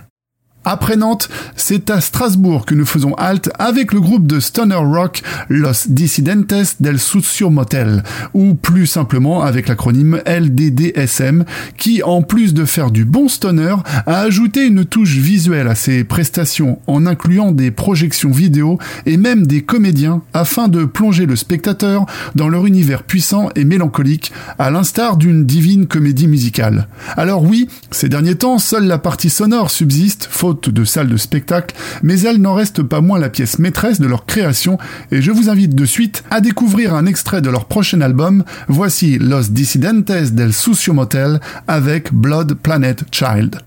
Après 0.65 0.97
Nantes, 0.97 1.29
c'est 1.57 1.91
à 1.91 2.01
Strasbourg 2.01 2.67
que 2.67 2.77
nous 2.77 2.87
faisons 2.87 3.15
halte 3.15 3.51
avec 3.59 3.93
le 3.93 4.01
groupe 4.01 4.29
de 4.29 4.39
stoner 4.39 4.77
rock 4.77 5.23
Los 5.49 5.89
Dissidentes 5.89 6.77
del 6.79 7.01
Sucio 7.01 7.51
Motel, 7.51 8.05
ou 8.33 8.55
plus 8.55 8.87
simplement 8.87 9.43
avec 9.43 9.69
l'acronyme 9.69 10.21
LDDSM, 10.25 11.45
qui 11.77 12.05
en 12.05 12.23
plus 12.23 12.55
de 12.55 12.65
faire 12.65 12.93
du 12.93 13.05
bon 13.05 13.27
stoner, 13.27 13.75
a 14.07 14.21
ajouté 14.21 14.65
une 14.65 14.85
touche 14.85 15.17
visuelle 15.17 15.67
à 15.67 15.75
ses 15.75 16.05
prestations 16.05 16.79
en 16.87 17.07
incluant 17.07 17.51
des 17.51 17.73
projections 17.73 18.31
vidéo 18.31 18.79
et 19.05 19.17
même 19.17 19.49
des 19.49 19.63
comédiens 19.63 20.23
afin 20.33 20.69
de 20.69 20.85
plonger 20.85 21.27
le 21.27 21.35
spectateur 21.35 22.07
dans 22.37 22.49
leur 22.49 22.67
univers 22.67 23.03
puissant 23.03 23.49
et 23.57 23.65
mélancolique, 23.65 24.33
à 24.61 24.71
l'instar 24.71 25.17
d'une 25.17 25.45
divine 25.45 25.87
comédie 25.87 26.29
musicale. 26.29 26.87
Alors 27.17 27.43
oui, 27.43 27.69
ces 27.91 28.09
derniers 28.09 28.37
temps, 28.37 28.59
seule 28.59 28.87
la 28.87 28.99
partie 28.99 29.31
sonore 29.31 29.71
subsiste, 29.71 30.29
de 30.53 30.85
salles 30.85 31.09
de 31.09 31.17
spectacle, 31.17 31.75
mais 32.03 32.21
elle 32.21 32.41
n'en 32.41 32.55
reste 32.55 32.83
pas 32.83 33.01
moins 33.01 33.19
la 33.19 33.29
pièce 33.29 33.59
maîtresse 33.59 34.01
de 34.01 34.07
leur 34.07 34.27
création, 34.27 34.79
et 35.11 35.23
je 35.23 35.31
vous 35.31 35.49
invite 35.51 35.75
de 35.75 35.85
suite 35.85 36.25
à 36.31 36.41
découvrir 36.41 36.95
un 36.95 37.07
extrait 37.07 37.43
de 37.43 37.51
leur 37.51 37.67
prochain 37.67 38.01
album. 38.01 38.45
Voici 38.69 39.19
Los 39.19 39.51
Dissidentes 39.51 40.33
del 40.33 40.53
Sucio 40.53 40.93
Motel 40.93 41.41
avec 41.67 42.13
Blood 42.13 42.55
Planet 42.55 43.05
Child. 43.11 43.61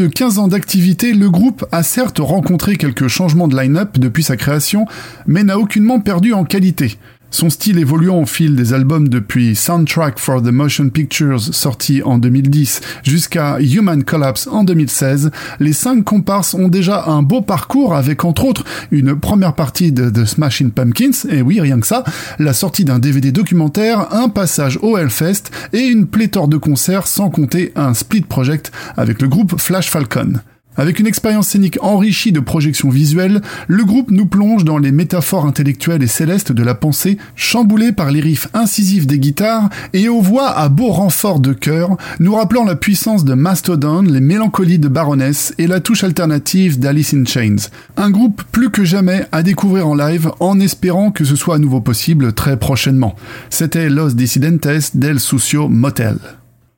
De 0.00 0.06
15 0.06 0.38
ans 0.38 0.48
d'activité, 0.48 1.12
le 1.12 1.28
groupe 1.28 1.66
a 1.72 1.82
certes 1.82 2.20
rencontré 2.20 2.76
quelques 2.76 3.08
changements 3.08 3.48
de 3.48 3.56
line-up 3.56 3.98
depuis 3.98 4.22
sa 4.22 4.38
création, 4.38 4.86
mais 5.26 5.44
n'a 5.44 5.58
aucunement 5.58 6.00
perdu 6.00 6.32
en 6.32 6.44
qualité. 6.44 6.96
Son 7.30 7.48
style 7.48 7.78
évoluant 7.78 8.22
au 8.22 8.26
fil 8.26 8.56
des 8.56 8.72
albums 8.72 9.08
depuis 9.08 9.54
Soundtrack 9.54 10.18
for 10.18 10.42
the 10.42 10.46
Motion 10.46 10.88
Pictures 10.88 11.40
sorti 11.40 12.02
en 12.02 12.18
2010 12.18 12.80
jusqu'à 13.04 13.58
Human 13.60 14.02
Collapse 14.02 14.48
en 14.48 14.64
2016, 14.64 15.30
les 15.60 15.72
cinq 15.72 16.04
comparses 16.04 16.54
ont 16.54 16.66
déjà 16.66 17.04
un 17.06 17.22
beau 17.22 17.40
parcours 17.40 17.94
avec 17.94 18.24
entre 18.24 18.44
autres 18.44 18.64
une 18.90 19.14
première 19.14 19.54
partie 19.54 19.92
de 19.92 20.10
The 20.10 20.24
Smashing 20.24 20.72
Pumpkins, 20.72 21.28
et 21.28 21.40
oui 21.40 21.60
rien 21.60 21.78
que 21.78 21.86
ça, 21.86 22.02
la 22.40 22.52
sortie 22.52 22.84
d'un 22.84 22.98
DVD 22.98 23.30
documentaire, 23.30 24.12
un 24.12 24.28
passage 24.28 24.78
au 24.82 24.98
Hellfest 24.98 25.44
et 25.72 25.86
une 25.86 26.06
pléthore 26.06 26.48
de 26.48 26.56
concerts 26.56 27.06
sans 27.06 27.30
compter 27.30 27.72
un 27.76 27.94
split 27.94 28.22
project 28.22 28.72
avec 28.96 29.22
le 29.22 29.28
groupe 29.28 29.58
Flash 29.60 29.88
Falcon. 29.88 30.40
Avec 30.76 31.00
une 31.00 31.06
expérience 31.06 31.48
scénique 31.48 31.78
enrichie 31.82 32.32
de 32.32 32.40
projections 32.40 32.90
visuelles, 32.90 33.42
le 33.66 33.84
groupe 33.84 34.10
nous 34.10 34.26
plonge 34.26 34.64
dans 34.64 34.78
les 34.78 34.92
métaphores 34.92 35.44
intellectuelles 35.44 36.02
et 36.02 36.06
célestes 36.06 36.52
de 36.52 36.62
la 36.62 36.74
pensée, 36.74 37.18
chamboulées 37.34 37.92
par 37.92 38.10
les 38.10 38.20
riffs 38.20 38.48
incisifs 38.54 39.06
des 39.06 39.18
guitares 39.18 39.68
et 39.92 40.08
aux 40.08 40.20
voix 40.20 40.48
à 40.48 40.68
beau 40.68 40.90
renfort 40.90 41.40
de 41.40 41.52
chœur, 41.52 41.96
nous 42.20 42.34
rappelant 42.34 42.64
la 42.64 42.76
puissance 42.76 43.24
de 43.24 43.34
Mastodon, 43.34 44.02
les 44.02 44.20
mélancolies 44.20 44.78
de 44.78 44.88
Baroness 44.88 45.54
et 45.58 45.66
la 45.66 45.80
touche 45.80 46.04
alternative 46.04 46.78
d'Alice 46.78 47.14
in 47.14 47.24
Chains. 47.24 47.68
Un 47.96 48.10
groupe 48.10 48.42
plus 48.52 48.70
que 48.70 48.84
jamais 48.84 49.26
à 49.32 49.42
découvrir 49.42 49.88
en 49.88 49.94
live 49.94 50.30
en 50.38 50.60
espérant 50.60 51.10
que 51.10 51.24
ce 51.24 51.36
soit 51.36 51.56
à 51.56 51.58
nouveau 51.58 51.80
possible 51.80 52.32
très 52.32 52.56
prochainement. 52.56 53.16
C'était 53.50 53.90
Los 53.90 54.10
Dissidentes 54.10 54.96
del 54.96 55.18
Sucio 55.18 55.68
Motel. 55.68 56.16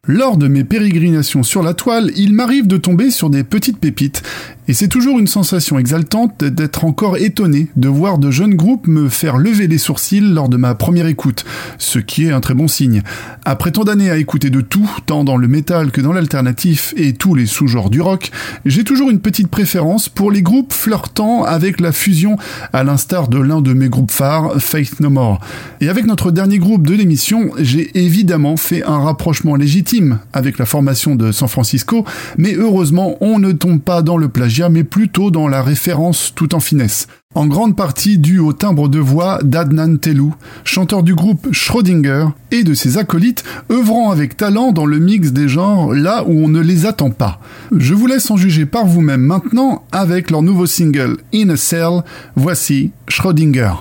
Lors 0.09 0.37
de 0.37 0.49
mes 0.49 0.65
pérégrinations 0.65 1.45
sur 1.45 1.63
la 1.63 1.75
toile, 1.75 2.11
il 2.17 2.33
m'arrive 2.33 2.67
de 2.67 2.77
tomber 2.77 3.13
sur 3.13 3.31
des 3.31 3.45
petites 3.45 3.79
pépites, 3.79 4.25
et 4.67 4.75
c'est 4.75 4.89
toujours 4.89 5.21
une 5.21 5.29
sensation 5.29 5.79
exaltante 5.79 6.43
d'être 6.43 6.85
encore 6.85 7.19
étonné 7.19 7.69
de 7.77 7.89
voir 7.89 8.19
de 8.19 8.33
jeunes 8.33 8.55
groupes 8.55 8.89
me 8.89 9.09
faire 9.09 9.37
lever 9.37 9.69
les 9.69 9.79
sourcils 9.79 10.21
lors 10.21 10.49
de 10.49 10.57
ma 10.57 10.75
première 10.75 11.07
écoute, 11.07 11.45
ce 11.79 12.01
qui 12.01 12.27
est 12.27 12.33
un 12.33 12.41
très 12.41 12.55
bon 12.55 12.67
signe. 12.67 13.03
Après 13.45 13.71
tant 13.71 13.85
d'années 13.85 14.11
à 14.11 14.17
écouter 14.17 14.51
de 14.51 14.61
tout, 14.61 14.91
tant 15.07 15.23
dans 15.23 15.37
le 15.37 15.47
métal 15.47 15.93
que 15.93 16.01
dans 16.01 16.13
l'alternatif 16.13 16.95
et 16.97 17.13
tous 17.13 17.37
les 17.37 17.47
sous-genres 17.47 17.91
du 17.91 18.01
rock, 18.01 18.33
j'ai 18.65 18.83
toujours 18.83 19.09
une 19.09 19.21
petite 19.21 19.49
préférence 19.49 20.09
pour 20.09 20.33
les 20.33 20.43
groupes 20.43 20.73
flirtant 20.73 21.45
avec 21.45 21.81
la 21.81 21.93
fusion, 21.93 22.37
à 22.73 22.83
l'instar 22.83 23.29
de 23.29 23.39
l'un 23.39 23.61
de 23.61 23.73
mes 23.73 23.89
groupes 23.89 24.11
phares, 24.11 24.61
Faith 24.61 24.99
No 24.99 25.11
More. 25.11 25.41
Et 25.81 25.89
avec 25.89 26.07
notre 26.07 26.33
dernier 26.33 26.59
groupe 26.59 26.89
de 26.89 26.95
l'émission, 26.95 27.51
j'ai 27.59 27.97
évidemment 27.97 28.57
fait 28.57 28.83
un 28.83 28.99
rapprochement 28.99 29.55
légitime 29.55 29.92
avec 30.33 30.59
la 30.59 30.65
formation 30.65 31.15
de 31.17 31.33
San 31.33 31.49
Francisco, 31.49 32.05
mais 32.39 32.55
heureusement 32.55 33.17
on 33.21 33.39
ne 33.39 33.53
tombe 33.53 33.81
pas 33.81 34.03
dans 34.03 34.17
le 34.17 34.29
plagiat 34.29 34.69
mais 34.69 34.85
plutôt 34.85 35.31
dans 35.31 35.49
la 35.49 35.63
référence 35.63 36.33
tout 36.35 36.55
en 36.55 36.61
finesse. 36.61 37.09
En 37.35 37.47
grande 37.47 37.77
partie 37.77 38.19
dû 38.19 38.39
au 38.39 38.53
timbre 38.53 38.89
de 38.89 38.99
voix 38.99 39.39
d'Adnan 39.43 39.97
Telou, 39.99 40.35
chanteur 40.65 41.03
du 41.03 41.15
groupe 41.15 41.49
Schrödinger, 41.53 42.27
et 42.51 42.63
de 42.63 42.75
ses 42.75 42.99
acolytes 42.99 43.43
œuvrant 43.71 44.11
avec 44.11 44.37
talent 44.37 44.73
dans 44.73 44.87
le 44.87 44.99
mix 44.99 45.33
des 45.33 45.49
genres 45.49 45.95
là 45.95 46.25
où 46.27 46.45
on 46.45 46.49
ne 46.49 46.61
les 46.61 46.85
attend 46.85 47.11
pas. 47.11 47.41
Je 47.75 47.95
vous 47.95 48.07
laisse 48.07 48.31
en 48.31 48.37
juger 48.37 48.67
par 48.67 48.87
vous-même 48.87 49.23
maintenant 49.23 49.85
avec 49.93 50.31
leur 50.31 50.43
nouveau 50.43 50.67
single 50.67 51.17
In 51.35 51.49
a 51.49 51.57
Cell, 51.57 52.03
voici 52.37 52.91
Schrödinger. 53.09 53.73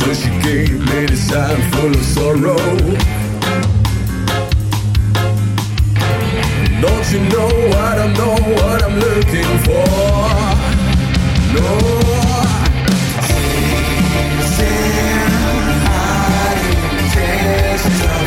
So 0.00 0.14
she 0.14 0.30
gave 0.40 0.78
me 0.80 1.06
this 1.06 1.28
hand 1.28 1.62
full 1.74 1.90
of 1.90 2.02
sorrow. 2.02 2.56
Don't 6.80 7.06
you 7.12 7.20
know 7.28 7.50
I 7.76 7.94
don't 7.98 8.14
know 8.14 8.34
what 8.54 8.82
I'm 8.82 8.96
looking 8.98 9.58
for? 9.66 9.86
No. 11.54 11.68
Sin, 14.56 15.30
hiding, 15.84 17.10
just 17.14 18.19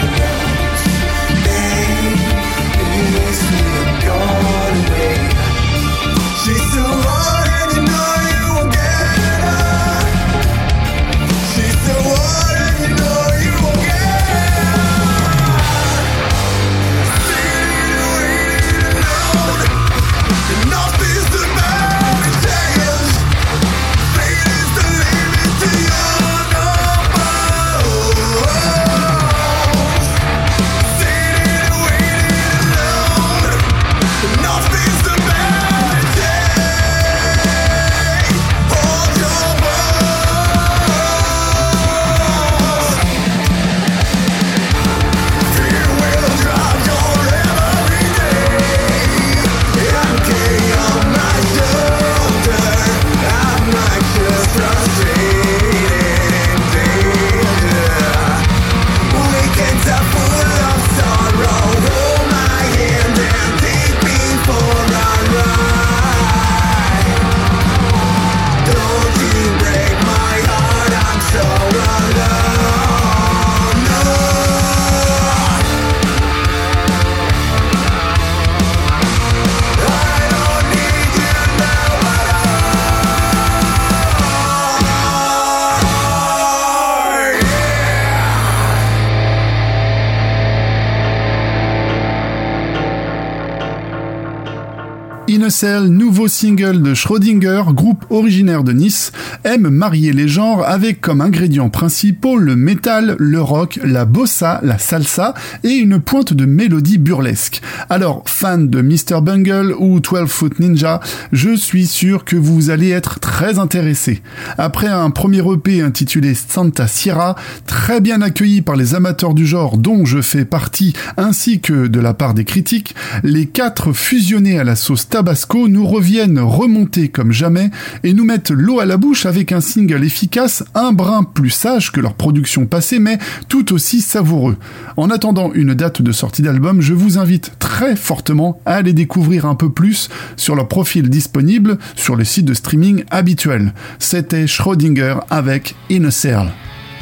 In 95.35 95.47
nouveau 95.87 96.27
single 96.27 96.83
de 96.83 96.93
Schrödinger, 96.93 97.63
groupe 97.69 98.05
originaire 98.11 98.63
de 98.63 98.71
Nice, 98.71 99.11
aime 99.43 99.69
marier 99.69 100.13
les 100.13 100.27
genres 100.27 100.63
avec 100.63 101.01
comme 101.01 101.21
ingrédients 101.21 101.71
principaux 101.71 102.37
le 102.37 102.55
métal, 102.55 103.15
le 103.17 103.41
rock, 103.41 103.79
la 103.83 104.05
bossa, 104.05 104.59
la 104.61 104.77
salsa 104.77 105.33
et 105.63 105.71
une 105.71 105.99
pointe 105.99 106.33
de 106.33 106.45
mélodie 106.45 106.99
burlesque. 106.99 107.63
Alors, 107.89 108.21
fan 108.27 108.69
de 108.69 108.83
Mr. 108.83 109.21
Bungle 109.23 109.73
ou 109.79 109.99
12 109.99 110.27
Foot 110.27 110.59
Ninja, 110.59 110.99
je 111.31 111.55
suis 111.55 111.87
sûr 111.87 112.25
que 112.25 112.35
vous 112.35 112.69
allez 112.69 112.91
être 112.91 113.19
très 113.19 113.57
intéressé. 113.57 114.21
Après 114.59 114.87
un 114.87 115.09
premier 115.09 115.41
EP 115.51 115.81
intitulé 115.81 116.35
Santa 116.35 116.85
Sierra, 116.85 117.35
très 117.65 118.01
bien 118.01 118.21
accueilli 118.21 118.61
par 118.61 118.75
les 118.75 118.93
amateurs 118.93 119.33
du 119.33 119.47
genre 119.47 119.79
dont 119.79 120.05
je 120.05 120.21
fais 120.21 120.45
partie 120.45 120.93
ainsi 121.17 121.59
que 121.59 121.87
de 121.87 121.99
la 121.99 122.13
part 122.13 122.35
des 122.35 122.45
critiques, 122.45 122.93
les 123.23 123.47
quatre 123.47 123.93
fusionnés 123.93 124.59
à 124.59 124.63
la 124.63 124.75
sauce 124.75 125.07
Tabasco 125.23 125.69
nous 125.69 125.87
reviennent 125.87 126.39
remontés 126.39 127.07
comme 127.07 127.31
jamais 127.31 127.71
et 128.03 128.13
nous 128.13 128.25
mettent 128.25 128.51
l'eau 128.51 128.81
à 128.81 128.85
la 128.85 128.97
bouche 128.97 129.25
avec 129.25 129.53
un 129.53 129.61
single 129.61 130.03
efficace, 130.03 130.65
un 130.75 130.91
brin 130.91 131.23
plus 131.23 131.49
sage 131.49 131.93
que 131.93 132.01
leur 132.01 132.15
production 132.15 132.65
passée, 132.65 132.99
mais 132.99 133.19
tout 133.47 133.71
aussi 133.71 134.01
savoureux. 134.01 134.57
En 134.97 135.09
attendant 135.09 135.53
une 135.53 135.75
date 135.75 136.01
de 136.01 136.11
sortie 136.11 136.41
d'album, 136.41 136.81
je 136.81 136.93
vous 136.93 137.19
invite 137.19 137.53
très 137.57 137.95
fortement 137.95 138.59
à 138.65 138.75
aller 138.75 138.91
découvrir 138.91 139.45
un 139.45 139.55
peu 139.55 139.69
plus 139.69 140.09
sur 140.35 140.55
leur 140.55 140.67
profil 140.67 141.09
disponible 141.09 141.77
sur 141.95 142.17
le 142.17 142.25
site 142.25 142.43
de 142.43 142.53
streaming 142.53 143.05
habituel. 143.09 143.73
C'était 143.99 144.45
Schrödinger 144.45 145.15
avec 145.29 145.73
In 145.89 146.09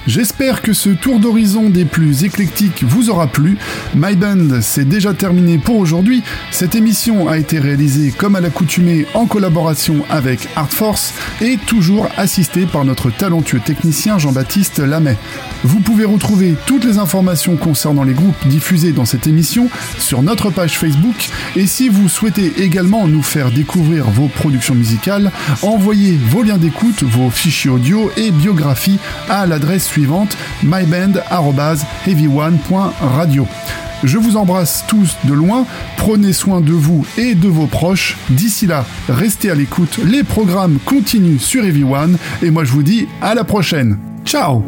J'espère 0.08 0.64
que 0.64 0.74
ce 0.74 0.89
tour 0.89 1.20
d'horizon 1.20 1.70
des 1.70 1.86
plus 1.86 2.24
éclectiques 2.24 2.84
vous 2.84 3.12
aura 3.12 3.28
plu. 3.28 3.58
My 3.95 4.16
Band, 4.16 4.62
c'est 4.62 4.88
déjà 4.88 5.14
terminé 5.14 5.60
pour 5.60 5.78
aujourd'hui. 5.78 6.24
Cette 6.49 6.74
émission 6.74 7.30
a 7.30 7.38
été 7.38 7.60
réalisée 7.60 8.12
comme 8.12 8.36
à 8.36 8.41
l'accoutumée 8.41 9.06
en 9.14 9.28
collaboration 9.28 10.04
avec 10.10 10.47
Art 10.56 10.72
Force 10.72 11.14
et 11.39 11.58
toujours 11.68 12.08
assistée 12.18 12.66
par 12.66 12.84
notre 12.84 13.12
talentueux 13.12 13.62
technicien 13.64 14.18
Jean-Baptiste 14.18 14.80
Lamet. 14.80 15.18
Vous 15.64 15.82
pouvez 15.82 16.06
retrouver 16.06 16.56
toutes 16.66 16.86
les 16.86 16.97
informations 16.97 17.56
concernant 17.56 18.04
les 18.04 18.16
groupes 18.16 18.47
diffusés 18.47 18.93
dans 18.93 19.06
cette 19.06 19.28
émission 19.28 19.70
sur 19.99 20.24
notre 20.24 20.49
page 20.49 20.80
Facebook 20.80 21.30
et 21.56 21.68
si 21.68 21.89
vous 21.89 22.10
souhaitez 22.10 22.64
également 22.64 23.08
nous 23.08 23.22
faire 23.22 23.52
découvrir 23.52 24.10
vos 24.10 24.28
productions 24.28 24.74
musicales, 24.74 25.32
envoyez 25.62 26.18
vos 26.18 26.41
liens 26.41 26.58
d'écoute, 26.58 27.04
vos 27.04 27.30
fichiers 27.30 27.70
audio 27.70 28.12
et 28.18 28.32
biographies 28.32 28.97
à 29.30 29.45
l'adresse 29.45 29.91
suivante 29.92 30.38
myband.heavyone.radio. 30.64 33.48
Je 34.04 34.18
vous 34.18 34.36
embrasse 34.38 34.84
tous 34.88 35.16
de 35.26 35.34
loin, 35.34 35.66
prenez 35.98 36.34
soin 36.34 36.62
de 36.62 36.72
vous 36.72 37.06
et 37.18 37.36
de 37.36 37.48
vos 37.48 37.68
proches. 37.68 38.18
D'ici 38.30 38.66
là, 38.66 38.86
restez 39.10 39.52
à 39.52 39.56
l'écoute, 39.56 40.00
les 40.04 40.24
programmes 40.24 40.80
continuent 40.86 41.39
sur 41.39 41.64
Heavy 41.64 41.84
One 41.84 42.18
et 42.42 42.50
moi 42.50 42.64
je 42.64 42.72
vous 42.72 42.84
dis 42.84 43.08
à 43.22 43.36
la 43.36 43.44
prochaine. 43.44 44.00
Ciao 44.26 44.64